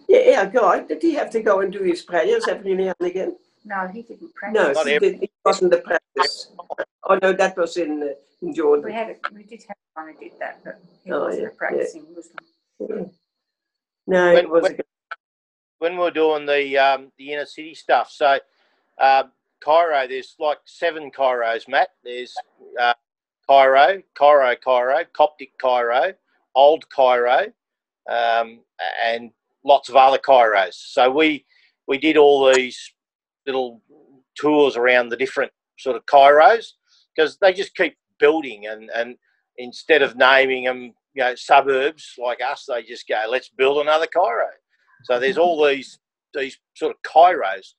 [0.08, 3.10] Yeah, our guy, did he have to go and do his prayers every now and
[3.10, 3.36] again?
[3.66, 4.62] No, he didn't practice.
[4.64, 6.52] No, Not he, every- did, he wasn't the practice.
[7.04, 8.08] Oh no, that was in uh,
[8.42, 11.44] in We had, a- we did have one who did that, but he Oh, wasn't
[11.44, 13.12] yeah, a practicing Muslim.
[14.08, 14.64] No, When- it was.
[14.64, 14.80] when-
[15.80, 18.12] when we were doing the um, the inner city stuff.
[18.12, 18.40] So
[19.00, 19.32] um,
[19.62, 21.90] Cairo, there's like seven Cairos, Matt.
[22.04, 22.36] There's
[22.80, 22.94] uh,
[23.48, 26.14] Cairo, Cairo, Cairo, Coptic Cairo,
[26.54, 27.48] Old Cairo,
[28.08, 28.60] um,
[29.04, 29.32] and
[29.64, 30.74] lots of other Cairos.
[30.74, 31.46] So we
[31.88, 32.94] we did all these
[33.46, 33.82] little
[34.36, 36.74] tours around the different sort of Cairos
[37.16, 39.16] because they just keep building and and
[39.58, 44.08] instead of naming them you know suburbs like us they just go let's build another
[44.08, 44.48] Cairo
[45.04, 46.00] so there's all these
[46.34, 47.74] these sort of Cairos,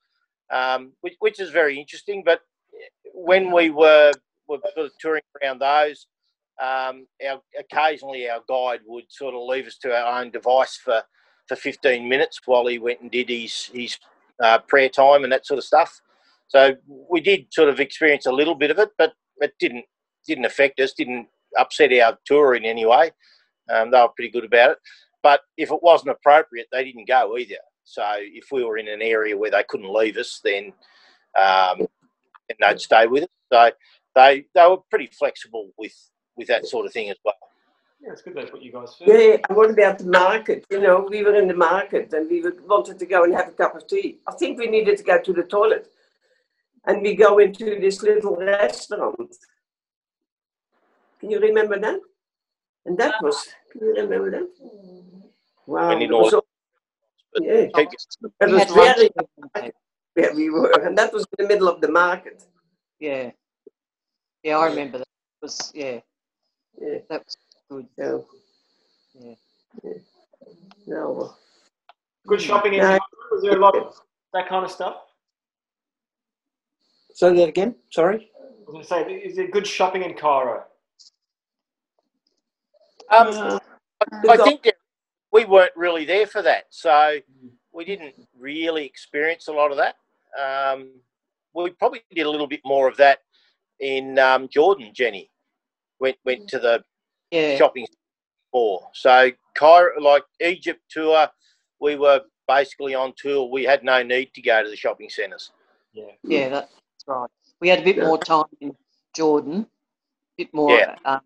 [0.53, 2.23] um, which, which is very interesting.
[2.25, 2.41] But
[3.15, 4.13] when we were,
[4.49, 6.07] were sort of touring around those,
[6.61, 11.03] um, our, occasionally our guide would sort of leave us to our own device for,
[11.53, 13.99] for 15 minutes while he went and did his, his
[14.43, 16.01] uh, prayer time and that sort of stuff.
[16.49, 16.75] So
[17.11, 19.85] we did sort of experience a little bit of it, but it didn't
[20.27, 21.27] didn't affect us, didn't
[21.59, 23.11] upset our tour in any way.
[23.69, 24.79] Um, they were pretty good about it.
[25.23, 27.57] But if it wasn't appropriate, they didn't go either.
[27.85, 30.73] So if we were in an area where they couldn't leave us, then
[31.39, 31.87] um,
[32.61, 33.29] they'd stay with us.
[33.53, 33.71] So
[34.15, 35.95] they they were pretty flexible with
[36.37, 37.35] with that sort of thing as well.
[38.03, 39.03] Yeah, it's good they put you guys first.
[39.07, 40.67] Yeah, and what about the market?
[40.71, 43.49] You know, we were in the market and we were- wanted to go and have
[43.49, 44.19] a cup of tea.
[44.27, 45.93] I think we needed to go to the toilet.
[46.85, 49.37] And we go into this little restaurant.
[51.21, 52.01] Can you remember that?
[52.87, 53.37] And that was,
[53.71, 54.49] can you remember that?
[55.67, 56.47] Wow, When you it was all-
[57.41, 57.91] yeah, it
[58.41, 59.11] We was very
[60.15, 62.45] where we were, and that was in the middle of the market.
[62.99, 63.31] Yeah.
[64.43, 65.07] Yeah, I remember that.
[65.07, 66.01] It was yeah,
[66.81, 67.37] Yeah, that was
[67.73, 67.87] good.
[67.99, 68.27] so.
[69.15, 69.35] Yeah.
[69.85, 69.93] yeah.
[70.87, 71.35] No,
[72.27, 72.99] Good shopping in No.
[73.31, 73.95] Was there a lot of
[74.33, 74.97] that kind of stuff?
[77.15, 77.75] Say that again.
[77.91, 78.31] Sorry.
[78.39, 80.65] I was going to say, is there good shopping in Cairo?
[83.11, 83.59] Um, uh,
[84.29, 84.71] I think
[85.33, 87.19] we weren't really there for that, so
[87.73, 89.97] we didn't really experience a lot of that.
[90.41, 90.91] Um,
[91.55, 93.19] we probably did a little bit more of that
[93.81, 94.93] in um, Jordan.
[94.95, 95.31] Jenny
[96.01, 96.83] went went to the
[97.33, 97.57] Yeah.
[97.57, 97.87] shopping
[98.53, 98.89] more.
[98.93, 101.29] So Cairo, like Egypt tour,
[101.81, 103.49] we were basically on tour.
[103.51, 105.51] We had no need to go to the shopping centres.
[105.95, 106.05] Yeah.
[106.23, 106.73] Yeah, that's
[107.07, 107.29] right.
[107.61, 108.05] We had a bit Yeah.
[108.05, 108.77] more time in
[109.17, 109.67] Jordan, a
[110.37, 110.97] bit more Yeah.
[111.07, 111.21] um,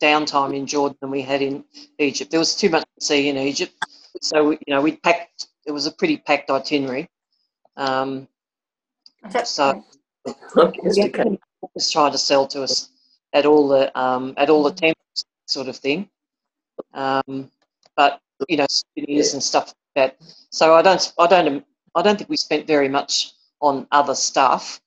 [0.00, 1.64] downtime in Jordan than we had in
[1.98, 2.30] Egypt.
[2.32, 3.72] There was too much to see in Egypt,
[4.20, 5.46] so we, you know we packed.
[5.64, 7.08] It was a pretty packed itinerary.
[7.76, 8.26] Um,
[9.44, 9.84] So-
[10.26, 11.38] I guess we can-
[11.74, 12.90] was trying to sell to us
[13.32, 16.08] at all the um, at all the temples, sort of thing.
[16.94, 17.50] Um,
[17.96, 20.26] but you know, souvenirs and stuff like that.
[20.50, 24.80] So I don't, I don't, I don't think we spent very much on other stuff.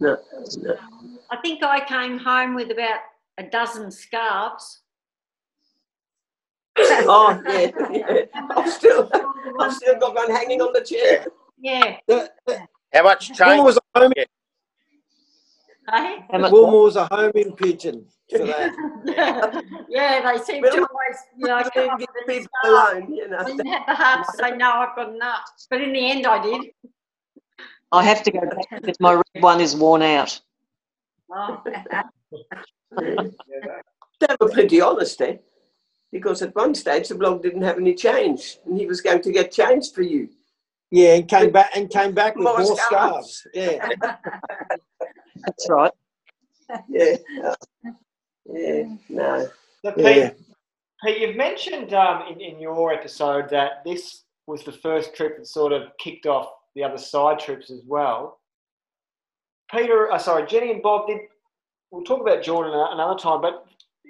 [0.00, 0.18] no,
[0.58, 0.76] no.
[1.30, 3.00] I think I came home with about
[3.38, 4.82] a dozen scarves.
[6.78, 8.42] Oh, yeah, yeah.
[8.50, 9.10] I've still,
[9.58, 11.26] I've still got one hanging on the chair.
[11.58, 11.96] Yeah.
[12.06, 13.64] The, the, How much Wilma change?
[13.64, 14.24] was a homing,
[15.90, 16.24] Hey?
[16.30, 16.52] How much?
[16.52, 18.74] Wilma was a homing pigeon for that.
[19.88, 23.28] yeah, they seem to always, you know, come Don't up give with people alone, you
[23.28, 23.38] know.
[23.38, 25.44] I didn't have the heart to say no, I've got enough.
[25.70, 26.62] But in the end, I did.
[27.92, 30.40] I have to go back because my red one is worn out.
[31.32, 31.62] Oh.
[34.18, 35.36] They were pretty honest, eh?
[36.10, 39.30] Because at one stage the bloke didn't have any change, and he was going to
[39.30, 40.30] get changed for you.
[40.90, 43.44] Yeah, and came back and came back with More more, scarves.
[43.52, 43.92] scarves.
[44.00, 44.16] Yeah.
[45.44, 45.92] That's right.
[46.88, 47.16] Yeah,
[48.52, 49.48] yeah, no.
[49.82, 50.30] So, Pete, Yeah.
[51.04, 55.46] Pete, you've mentioned um, in, in your episode that this was the first trip that
[55.46, 58.40] sort of kicked off the other side trips as well.
[59.70, 61.18] Peter, uh, sorry, Jenny and Bob did.
[61.90, 63.64] We'll talk about Jordan another time, but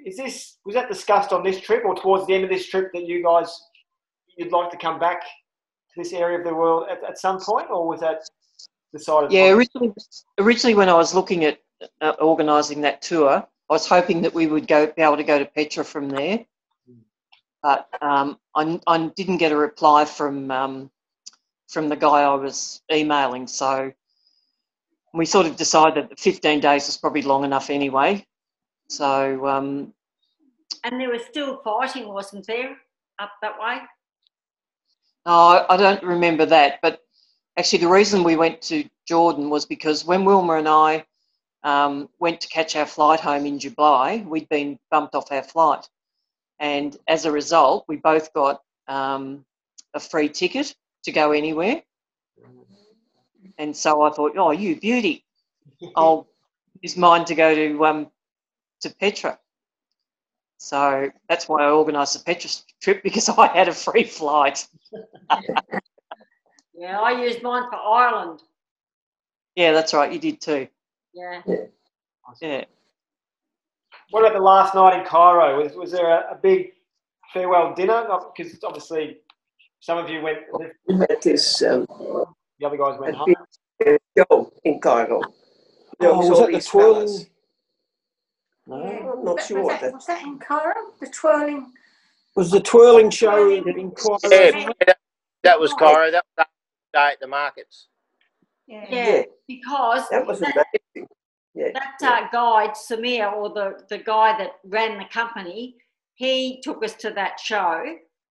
[0.05, 2.91] is this was that discussed on this trip or towards the end of this trip
[2.93, 3.55] that you guys
[4.37, 7.67] you'd like to come back to this area of the world at, at some point,
[7.69, 8.21] or was that
[8.93, 9.31] decided?
[9.31, 9.93] Yeah, originally,
[10.39, 11.59] originally when I was looking at
[12.01, 15.39] uh, organising that tour, I was hoping that we would go be able to go
[15.39, 16.45] to Petra from there,
[17.61, 20.91] but um, I, I didn't get a reply from um,
[21.67, 23.91] from the guy I was emailing, so
[25.13, 28.25] we sort of decided that 15 days was probably long enough anyway.
[28.89, 29.93] So um,
[30.83, 32.77] And there was still fighting, wasn't there,
[33.19, 33.79] up that way?
[35.25, 36.79] No, I I don't remember that.
[36.81, 37.01] But
[37.57, 41.05] actually, the reason we went to Jordan was because when Wilma and I
[41.63, 45.87] um, went to catch our flight home in Dubai, we'd been bumped off our flight.
[46.59, 49.45] And as a result, we both got um,
[49.93, 51.81] a free ticket to go anywhere.
[53.57, 55.25] And so I thought, oh, you beauty.
[55.95, 56.27] I'll
[56.81, 58.11] use mine to go to um,
[58.81, 59.39] to Petra.
[60.59, 62.49] So that's why I organised the Petra
[62.81, 64.67] trip because I had a free flight.
[66.77, 68.41] Yeah, I used mine for Ireland.
[69.55, 70.11] Yeah, that's right.
[70.11, 70.67] You did too.
[71.13, 71.41] Yeah.
[72.41, 72.65] Yeah.
[74.11, 75.63] What about the last night in Cairo?
[75.63, 76.67] Was, was there a, a big
[77.33, 78.05] farewell dinner?
[78.35, 79.17] Because obviously,
[79.79, 80.39] some of you went,
[80.87, 81.85] We had this um,
[82.59, 83.33] the other guys went a home.
[83.79, 85.21] big show in Cairo.
[85.99, 87.07] There Oh, was all that the twirling?
[87.07, 87.25] fellas.
[88.67, 88.75] No.
[89.17, 89.93] I'm not Was sure what that, that.
[89.93, 90.73] was that in Cairo?
[90.99, 91.71] The twirling?
[92.35, 94.19] Was the twirling show in, in Cairo?
[94.29, 94.97] Yeah, that,
[95.43, 96.11] that was Cairo.
[96.11, 96.45] That was the
[96.97, 97.87] day at the markets.
[98.67, 98.85] Yeah.
[98.89, 99.23] Yeah, Yeah.
[99.47, 101.07] because That was that, amazing.
[101.53, 101.71] Yeah.
[101.73, 105.75] that uh, guide, Samir, or the, the guy that ran the company,
[106.15, 107.83] he took us to that show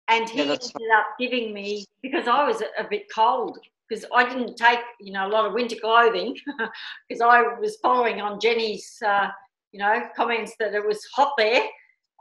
[0.09, 3.59] and he Yeah, ended that's up giving me, because I was a, a bit cold,
[3.89, 6.37] because I didn't take, you know, a lot of winter clothing,
[7.09, 9.29] because I was following on Jenny's, uh,
[9.73, 11.62] you know, comments that it was hot there.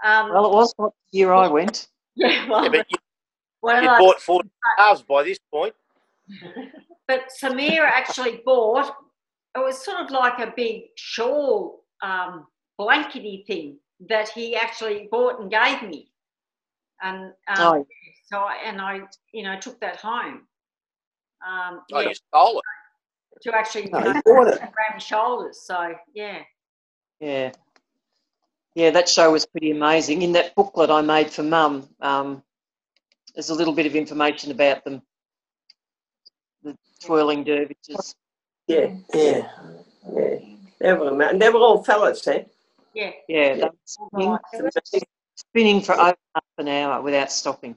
[0.06, 1.88] Um, Well, it was what year I went.
[2.16, 2.98] yeah, well, Yeah, but you,
[3.62, 5.74] one you bought 40 cars by this point.
[7.08, 8.94] But Samir actually bought,
[9.56, 12.48] it was sort of like a big shawl um,
[12.78, 13.78] blankety thing
[14.10, 16.10] that he actually bought and gave me.
[17.02, 17.88] And um, Oh,
[18.32, 19.02] so, I, and I,
[19.34, 20.42] you know, took that home.
[21.46, 23.42] Um, Oh, yeah, you stole it.
[23.44, 24.60] to actually No, you know, he bought it.
[24.62, 25.62] around my shoulders.
[25.66, 26.40] So, yeah.
[27.20, 27.52] yeah.
[28.76, 30.24] Yeah, that show was pretty amazing.
[30.24, 32.42] In that booklet I made for Mum, um,
[33.36, 35.02] there's a little bit of information about them.
[37.04, 38.16] The twirling dervishes.
[38.68, 39.48] Yeah, yeah,
[40.16, 40.38] yeah.
[40.80, 42.44] They were, ama- and they were all fellas, eh?
[42.94, 43.12] Yeah.
[43.28, 45.04] Yeah, they were spinning,
[45.36, 47.76] spinning for over half an hour without stopping.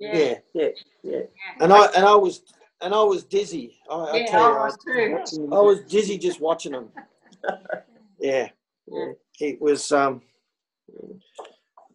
[0.00, 0.16] Yeah.
[0.16, 0.34] Yeah.
[0.54, 0.68] Yeah,
[1.02, 1.20] yeah.
[1.60, 2.42] And I and I was
[2.80, 3.78] and I was dizzy.
[3.88, 4.78] I, I tell you, I I, was
[5.30, 5.48] too.
[5.52, 6.88] I was dizzy just watching them.
[8.18, 8.48] Yeah,
[8.86, 9.12] Yeah.
[9.40, 9.92] it was.
[9.92, 10.22] Um,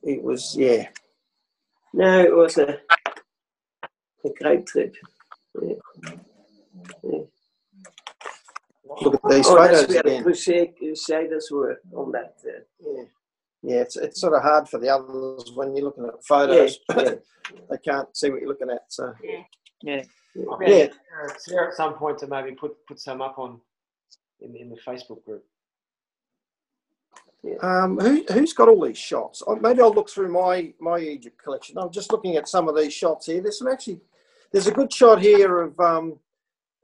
[0.03, 0.55] it was.
[0.55, 0.89] Yeah.
[1.93, 2.77] No, it was a,
[4.25, 4.95] a great trip.
[5.59, 5.73] Yeah.
[7.03, 7.19] Yeah.
[9.01, 10.23] Look at these Oh, photos where the again.
[10.23, 12.35] crusade, crusaders were on that.
[12.45, 13.03] Uh, Yeah.
[13.61, 16.79] Yeah, it's it's sort of hard for the others when you're looking at photos.
[16.95, 17.15] yeah.
[17.69, 18.83] they can't see what you're looking at.
[18.87, 19.13] So
[19.83, 20.03] Yeah.
[20.49, 20.67] I'll Yeah.
[20.67, 23.59] get Sarah- Sarah at some point to maybe put put some up on
[24.39, 25.45] in, in the Facebook group.
[27.61, 29.41] Um, who, who's got all these shots?
[29.47, 31.77] Oh, Maybe I'll look through my, my Egypt collection.
[31.77, 33.39] I'm just looking at some of these shots here.
[33.41, 34.01] There's some actually,
[34.51, 36.19] there's a good shot here of um,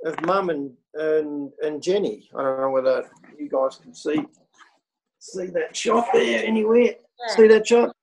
[0.06, 2.30] of Mum and, and and Jenny.
[2.36, 4.24] I don't know whether you guys can see
[5.20, 6.96] see that shot there anywhere.
[7.30, 7.96] See that shot?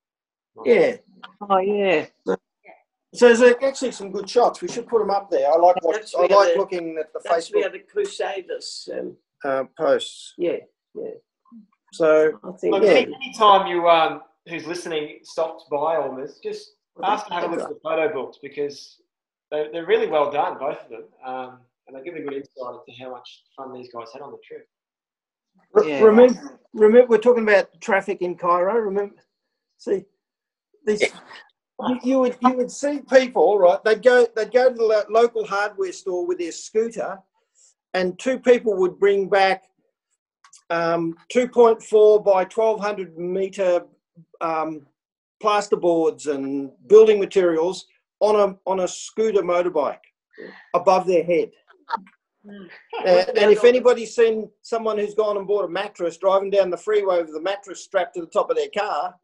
[0.65, 0.97] Yeah.
[1.49, 2.07] Oh, yeah.
[3.15, 4.63] So there's actually some good shots.
[4.63, 5.51] We should put them up there.
[5.51, 8.89] I like what I like the- looking at the that's where Facebook the crusaders.
[8.93, 10.35] Um, uh, posts.
[10.39, 10.59] yeah,
[10.95, 11.11] yeah.
[11.93, 12.73] So I think.
[12.73, 12.91] Look, Yeah.
[12.91, 17.61] any anytime you um who's listening stops by almost just ask to have a look
[17.63, 19.01] at the photo books because
[19.51, 21.59] they're, they're really well done, both of them, um,
[21.93, 24.39] and they give a good insight into how much fun these guys had on the
[24.47, 24.67] trip.
[25.85, 26.03] Yeah.
[26.03, 28.75] Remember, remember, we're talking about traffic in Cairo.
[28.75, 29.15] Remember,
[29.79, 30.05] see,
[30.87, 33.83] these, you, you would you would see people right.
[33.85, 37.19] They'd go they'd go to the local hardware store with their scooter,
[37.95, 39.65] and two people would bring back
[40.71, 43.85] um, 2.4 by 1200 meter
[44.41, 44.87] um,
[45.43, 47.87] plasterboards and building materials
[48.21, 49.99] on a on a scooter motorbike
[50.75, 51.51] above their head.
[52.49, 56.77] Uh, and if anybody's seen someone who's gone and bought a mattress driving down the
[56.77, 59.15] freeway with the mattress strapped to the top of their car,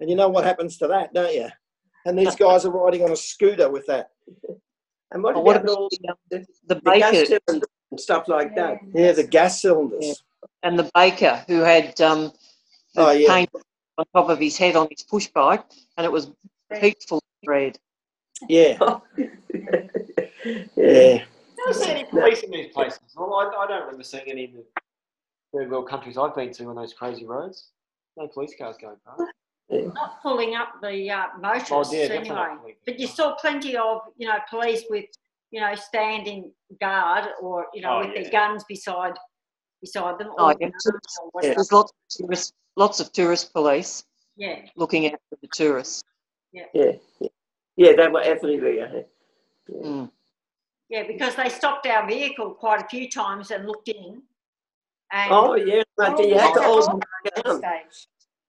[0.00, 1.48] and you know what happens to that, don't you?
[2.06, 4.10] And these guys are riding on a scooter with that.
[5.12, 8.00] And what Oh, what about about all the, um, the, the the gas baker and
[8.00, 8.78] stuff like that?
[8.94, 10.22] Yeah, the gas cylinders.
[10.62, 12.32] and the baker who had um,
[12.94, 13.28] the Oh, yeah.
[13.28, 13.50] paint
[13.98, 15.64] on top of his head on his push bike,
[15.96, 16.30] and it was
[16.80, 17.78] heaps full of bread.
[18.48, 18.98] Yeah,
[20.76, 21.24] yeah.
[21.66, 21.72] Yeah.
[21.72, 23.00] Never see any police in these places.
[23.16, 24.64] Well, I, I don't remember seeing any in the
[25.52, 27.70] third world countries I've been to on those crazy roads.
[28.16, 29.22] No police cars going past.
[29.70, 32.76] Not pulling up the uh, motorists Oh, yeah, anyway.
[32.84, 35.06] But you saw plenty of, you know, police with,
[35.50, 38.22] you know, standing guard or, you know, Oh, with yeah.
[38.22, 39.14] their guns beside
[39.80, 40.28] beside them.
[40.38, 40.68] Oh, or yeah.
[40.68, 40.86] guns
[41.32, 41.42] or.
[41.42, 44.04] There's lots of tourist, lots of tourist police
[44.36, 44.60] Yeah.
[44.76, 46.02] looking after the tourists.
[46.52, 46.92] Yeah, yeah.
[47.76, 49.06] Yeah, they were everywhere.
[49.68, 50.10] Mm.
[50.94, 54.22] Yeah, because they stopped our vehicle quite a few times and looked in.
[55.10, 57.00] And Oh, yeah, but you had to all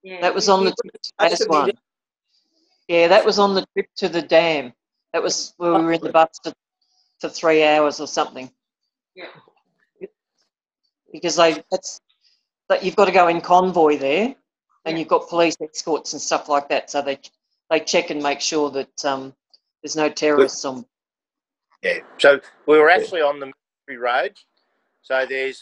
[0.04, 1.74] yeah, That was on the you- trip to Has to.
[2.88, 4.74] Yeah, that was on the trip to the dam.
[5.12, 6.54] That was where we were in the bus for,
[7.20, 8.52] for three hours or something.
[9.16, 9.26] Yeah.
[11.12, 12.00] Because they that's
[12.70, 14.36] that you've got to go in convoy there,
[14.86, 14.98] and Yeah.
[15.00, 16.92] you've got police escorts and stuff like that.
[16.92, 17.18] So they
[17.72, 19.34] they check and make sure that um,
[19.82, 20.86] there's no terrorists on.
[21.86, 22.00] Yeah.
[22.18, 23.52] So we were actually on the
[23.88, 24.34] military road.
[25.04, 25.62] So there's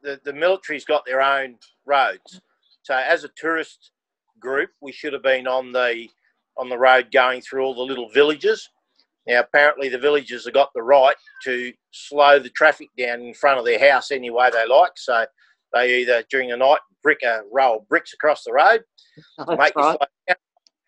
[0.00, 2.40] the, the military's got their own roads.
[2.82, 3.90] So as a tourist
[4.38, 6.08] group, we should have been on the
[6.56, 8.68] on the road going through all the little villages.
[9.26, 13.58] Now apparently the villagers have got the right to slow the traffic down in front
[13.58, 14.92] of their house any way they like.
[14.96, 15.26] So
[15.74, 18.84] they either during the night brick a row of bricks across the road
[19.48, 19.96] to make you slow
[20.28, 20.36] down,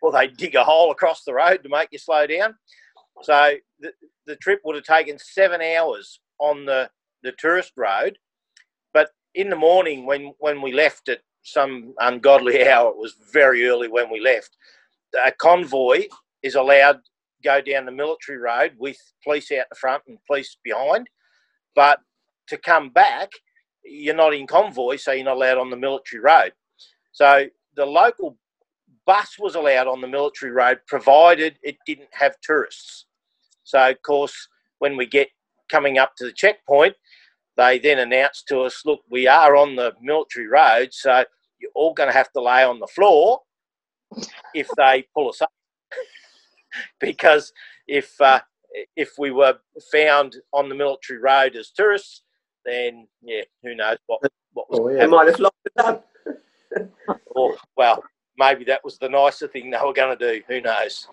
[0.02, 2.54] or they dig a hole across the road to make you slow down.
[3.22, 3.54] So
[4.26, 6.90] the, trip would have taken seven hours on the,
[7.22, 8.18] the tourist road,
[8.92, 13.66] but in the morning when when we left at some ungodly hour, it was very
[13.66, 14.56] early when we left.
[15.24, 16.04] A convoy
[16.42, 17.00] is allowed
[17.44, 21.08] go down the military road with police out the front and police behind,
[21.74, 21.98] but
[22.48, 23.30] to come back,
[23.84, 26.52] you're not in convoy, so you're not allowed on the military road.
[27.12, 28.38] So the local
[29.06, 33.06] bus was allowed on the military road, provided it didn't have tourists.
[33.64, 34.48] So of course,
[34.78, 35.28] when we get
[35.70, 36.94] coming up to the checkpoint,
[37.56, 41.24] they then announced to us, look, we are on the military road, so
[41.58, 43.40] you're all going to have to lay on the floor
[44.54, 45.52] if they pull us up.
[47.00, 47.52] because
[47.86, 48.40] if uh,
[48.96, 49.58] if we were
[49.90, 52.22] found on the military road as tourists,
[52.64, 54.20] then yeah, who knows what
[54.54, 55.06] what was Oh, They yeah.
[55.06, 56.06] might have locked it up.
[57.34, 58.02] or well,
[58.38, 60.42] maybe that was the nicer thing they were going to do.
[60.48, 61.08] Who knows?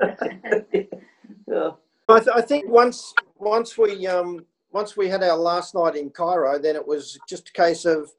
[1.48, 1.70] Yeah.
[2.08, 6.10] I, th- I think once once we um once we had our last night in
[6.10, 8.12] Cairo, then it was just a case of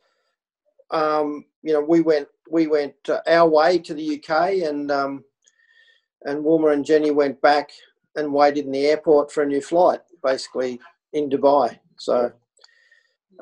[0.92, 5.24] um you know we went we went uh, our way to the UK and um
[6.24, 7.70] and Wilma and Jenny went back
[8.16, 10.80] and waited in the airport for a new flight, basically
[11.14, 11.78] in Dubai.
[11.98, 12.32] So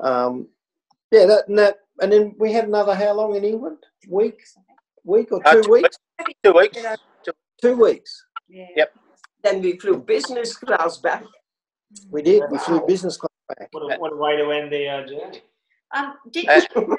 [0.02, 0.48] um
[1.10, 3.78] yeah that and that and then we had another how long in England?
[4.08, 4.42] Week
[5.04, 5.98] week or Uh, two two weeks?
[6.44, 6.78] Two weeks.
[7.62, 8.24] Two weeks.
[8.48, 8.66] Yeah.
[8.76, 8.92] Yep.
[9.46, 11.22] Then we flew business class back.
[12.10, 12.42] We did.
[12.50, 13.68] We flew business class back.
[13.70, 15.40] What a, what a way to end the uh, journey.
[15.94, 16.98] Um, did Uh, you have,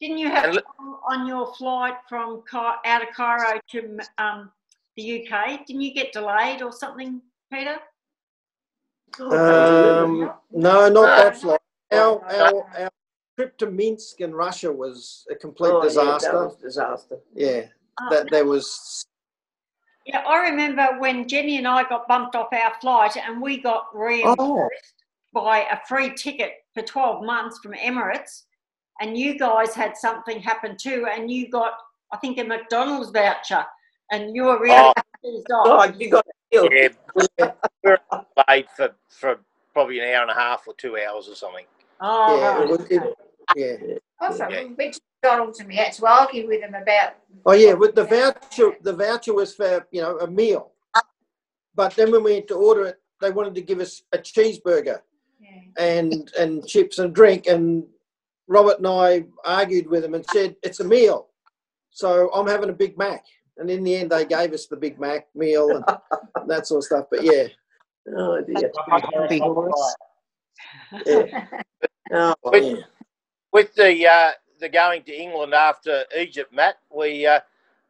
[0.00, 0.64] didn't you have look-
[1.08, 4.50] on your flight from out of Cairo to um,
[4.96, 5.64] the UK?
[5.64, 7.76] Didn't you get delayed or something, Peter?
[9.20, 11.02] Um, no, not No.
[11.06, 11.60] that flight.
[11.92, 12.90] Our, our, our
[13.36, 16.32] trip to Minsk in Russia was a complete Oh, yeah, disaster.
[16.32, 17.18] that was disaster.
[17.34, 17.66] Yeah,
[17.98, 19.06] Uh, that there was.
[20.06, 23.86] Yeah, I remember when Jenny and I got bumped off our flight and we got
[23.94, 23.98] oh.
[23.98, 24.36] reimbursed
[25.34, 28.42] Oh, by a free ticket for 12 months from Emirates.
[29.00, 31.72] And you guys had something happen too, and you got,
[32.12, 33.64] I think, a McDonald's voucher,
[34.10, 34.92] and you were really Oh.
[35.24, 35.48] pissed.
[35.48, 36.70] God, you got killed.
[36.72, 37.26] Yeah, we
[37.84, 37.98] were
[38.46, 39.40] delayed for, for
[39.72, 41.64] probably an hour and a half or two hours or something.
[42.00, 42.62] Oh, yeah, right.
[42.62, 43.18] it was, it,
[43.56, 43.96] yeah.
[44.20, 44.92] Also, Yeah.
[45.22, 47.14] We went to McDonald's and we had to argue with them about.
[47.46, 50.72] Oh yeah, with the voucher, the voucher was for you know a meal,
[51.74, 55.00] but then when we had to order it, they wanted to give us a cheeseburger
[55.40, 55.60] Yeah.
[55.78, 57.84] and and chips and drink, and
[58.48, 61.28] Robert and I argued with them and said it's a meal,
[61.90, 63.24] so I'm having a Big Mac,
[63.58, 65.84] and in the end they gave us the Big Mac meal and
[66.48, 67.06] that sort of stuff.
[67.10, 67.44] But yeah,
[68.16, 68.70] Oh dear.
[71.06, 71.46] Yeah.
[72.12, 72.76] Oh, But- yeah.
[73.52, 74.30] With the uh,
[74.62, 77.40] the going to England after Egypt, Matt, we uh,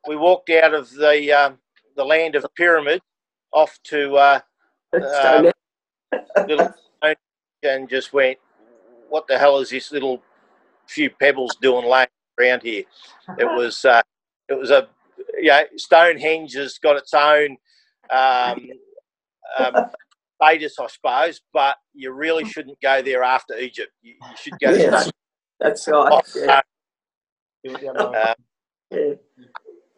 [0.08, 1.58] we walked out of the um,
[1.96, 3.04] the land of the pyramids
[3.52, 4.40] off to uh,
[6.48, 6.74] little
[7.62, 8.38] and just went,
[9.08, 10.20] what the hell is this little
[10.88, 12.08] few pebbles doing laying
[12.40, 12.84] around here?
[13.38, 14.02] It was uh,
[14.48, 14.88] it was a
[15.38, 17.58] yeah Stonehenge has got its own
[18.10, 18.70] um,
[19.58, 19.86] um,
[20.42, 23.92] status, I suppose, but you really shouldn't go there after Egypt.
[24.00, 25.04] You, you should go Yeah.
[25.62, 25.94] Straight.
[26.10, 26.64] That's right.
[27.64, 27.90] Yeah.
[27.90, 28.34] Uh,
[28.90, 29.14] Yeah.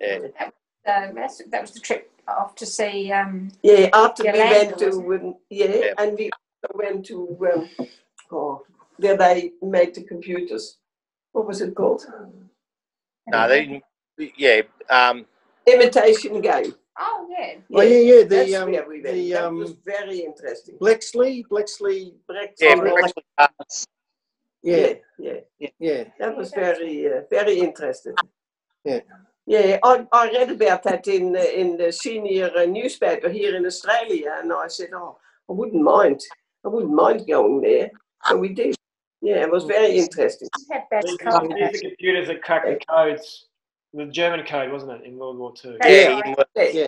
[0.01, 1.27] yeah.
[1.29, 3.11] So that was the trip off to see.
[3.13, 5.95] Um, Yeah, after we went to, um, yeah, Yeah.
[5.99, 6.31] and we
[6.75, 7.71] went to, um,
[8.31, 8.67] oh,
[8.99, 10.79] where they made the computers.
[11.33, 12.05] What was it called?
[13.27, 13.83] No, they.
[14.37, 14.61] Yeah,
[14.91, 15.27] um,
[15.67, 16.75] Imitation Game.
[16.97, 17.55] Oh yeah.
[17.75, 18.23] Oh yeah, yeah.
[18.25, 19.15] That's The um, where we went.
[19.17, 20.77] the that was um, very interesting.
[20.79, 22.15] Bletchley, Bletchley.
[22.31, 23.49] Brexit, yeah, Oh, actually, uh,
[24.65, 25.69] Yeah, yeah, yeah.
[25.79, 26.05] yeah.
[26.19, 28.15] That was very, uh, very interesting.
[28.85, 29.01] Yeah.
[29.47, 33.67] Yeah, I, I read about that in the, in the senior uh, newspaper here in
[33.67, 35.19] Australia, and I said, oh,
[35.51, 36.23] I wouldn't mind.
[36.65, 37.91] I wouldn't mind going there.
[38.27, 38.75] So we did.
[39.21, 40.49] Yeah, it was very interesting.
[40.71, 41.53] Had bad These cold.
[41.53, 43.47] are the computers that cracked the codes,
[43.93, 45.77] the German code, wasn't it, in World War Two?
[45.85, 46.35] yeah, in-
[46.75, 46.87] Yeah.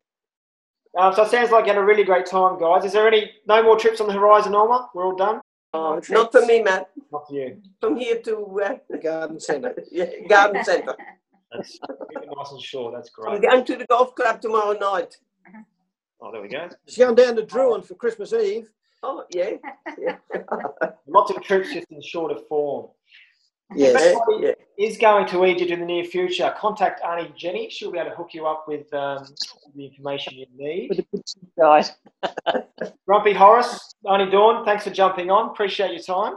[0.98, 2.86] Um, so it sounds like you had a really great time, guys.
[2.86, 4.88] Is there any no more trips on the horizon, Norma?
[4.94, 5.42] We're all done.
[5.76, 6.90] Oh, not for me, Matt.
[7.12, 7.60] Not for you.
[7.80, 9.74] From here to uh, The garden centre.
[9.92, 10.96] yeah, garden centre.
[11.52, 12.94] That's keep nice and short.
[12.94, 13.34] That's great.
[13.34, 15.16] I'm going to the golf club tomorrow night.
[16.20, 16.68] Oh, there we go.
[16.86, 18.70] She's going down to Drouin for Christmas Eve.
[19.02, 19.52] Oh, yeah.
[19.98, 20.16] yeah.
[21.06, 22.88] Lots of trips just in shorter form.
[23.74, 24.16] Yes.
[24.40, 24.52] yeah.
[24.78, 26.54] Is going to Egypt in the near future.
[26.56, 27.68] Contact Auntie Jenny.
[27.70, 29.26] She'll be able to hook you up with um,
[29.74, 30.90] the information you need.
[30.90, 31.22] With a good
[31.58, 31.86] guide.
[33.06, 35.50] Grumpy Horace, Auntie Dawn, thanks for jumping on.
[35.50, 36.34] Appreciate your time.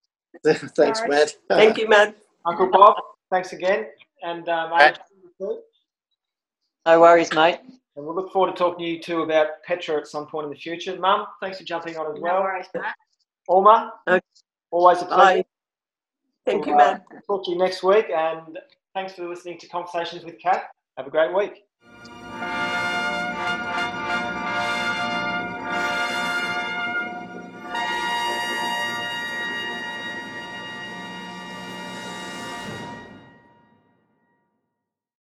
[0.44, 1.34] Thanks, Matt.
[1.48, 2.14] Thank you, Matt.
[2.44, 2.94] Uncle Bob,
[3.30, 3.86] thanks again.
[4.22, 5.00] And um, Auntie
[5.40, 7.58] No worries, mate.
[7.96, 10.50] And we'll look forward to talking to you too about Petra at some point in
[10.50, 10.96] the future.
[10.98, 12.42] Mum, thanks for jumping on as No well.
[12.42, 12.94] worries, Matt.
[13.48, 14.20] Alma, Okay.
[14.70, 15.42] always a pleasure.
[15.42, 15.44] Bye.
[16.48, 17.04] Thank you, Matt.
[17.26, 18.58] Talk to you next week, and
[18.94, 20.62] thanks for listening to Conversations with Kath.
[20.96, 21.67] Have a great week.